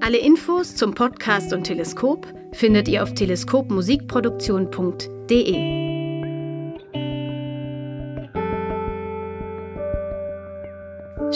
Alle 0.00 0.16
Infos 0.16 0.76
zum 0.76 0.94
Podcast 0.94 1.52
und 1.52 1.64
Teleskop 1.64 2.26
findet 2.52 2.88
ihr 2.88 3.02
auf 3.02 3.12
teleskopmusikproduktion.de. 3.12 5.52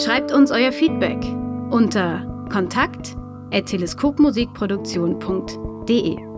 Schreibt 0.03 0.31
uns 0.31 0.49
euer 0.49 0.71
Feedback 0.71 1.23
unter 1.69 2.47
kontakt 2.51 3.15
teleskopmusikproduktion.de. 3.61 6.32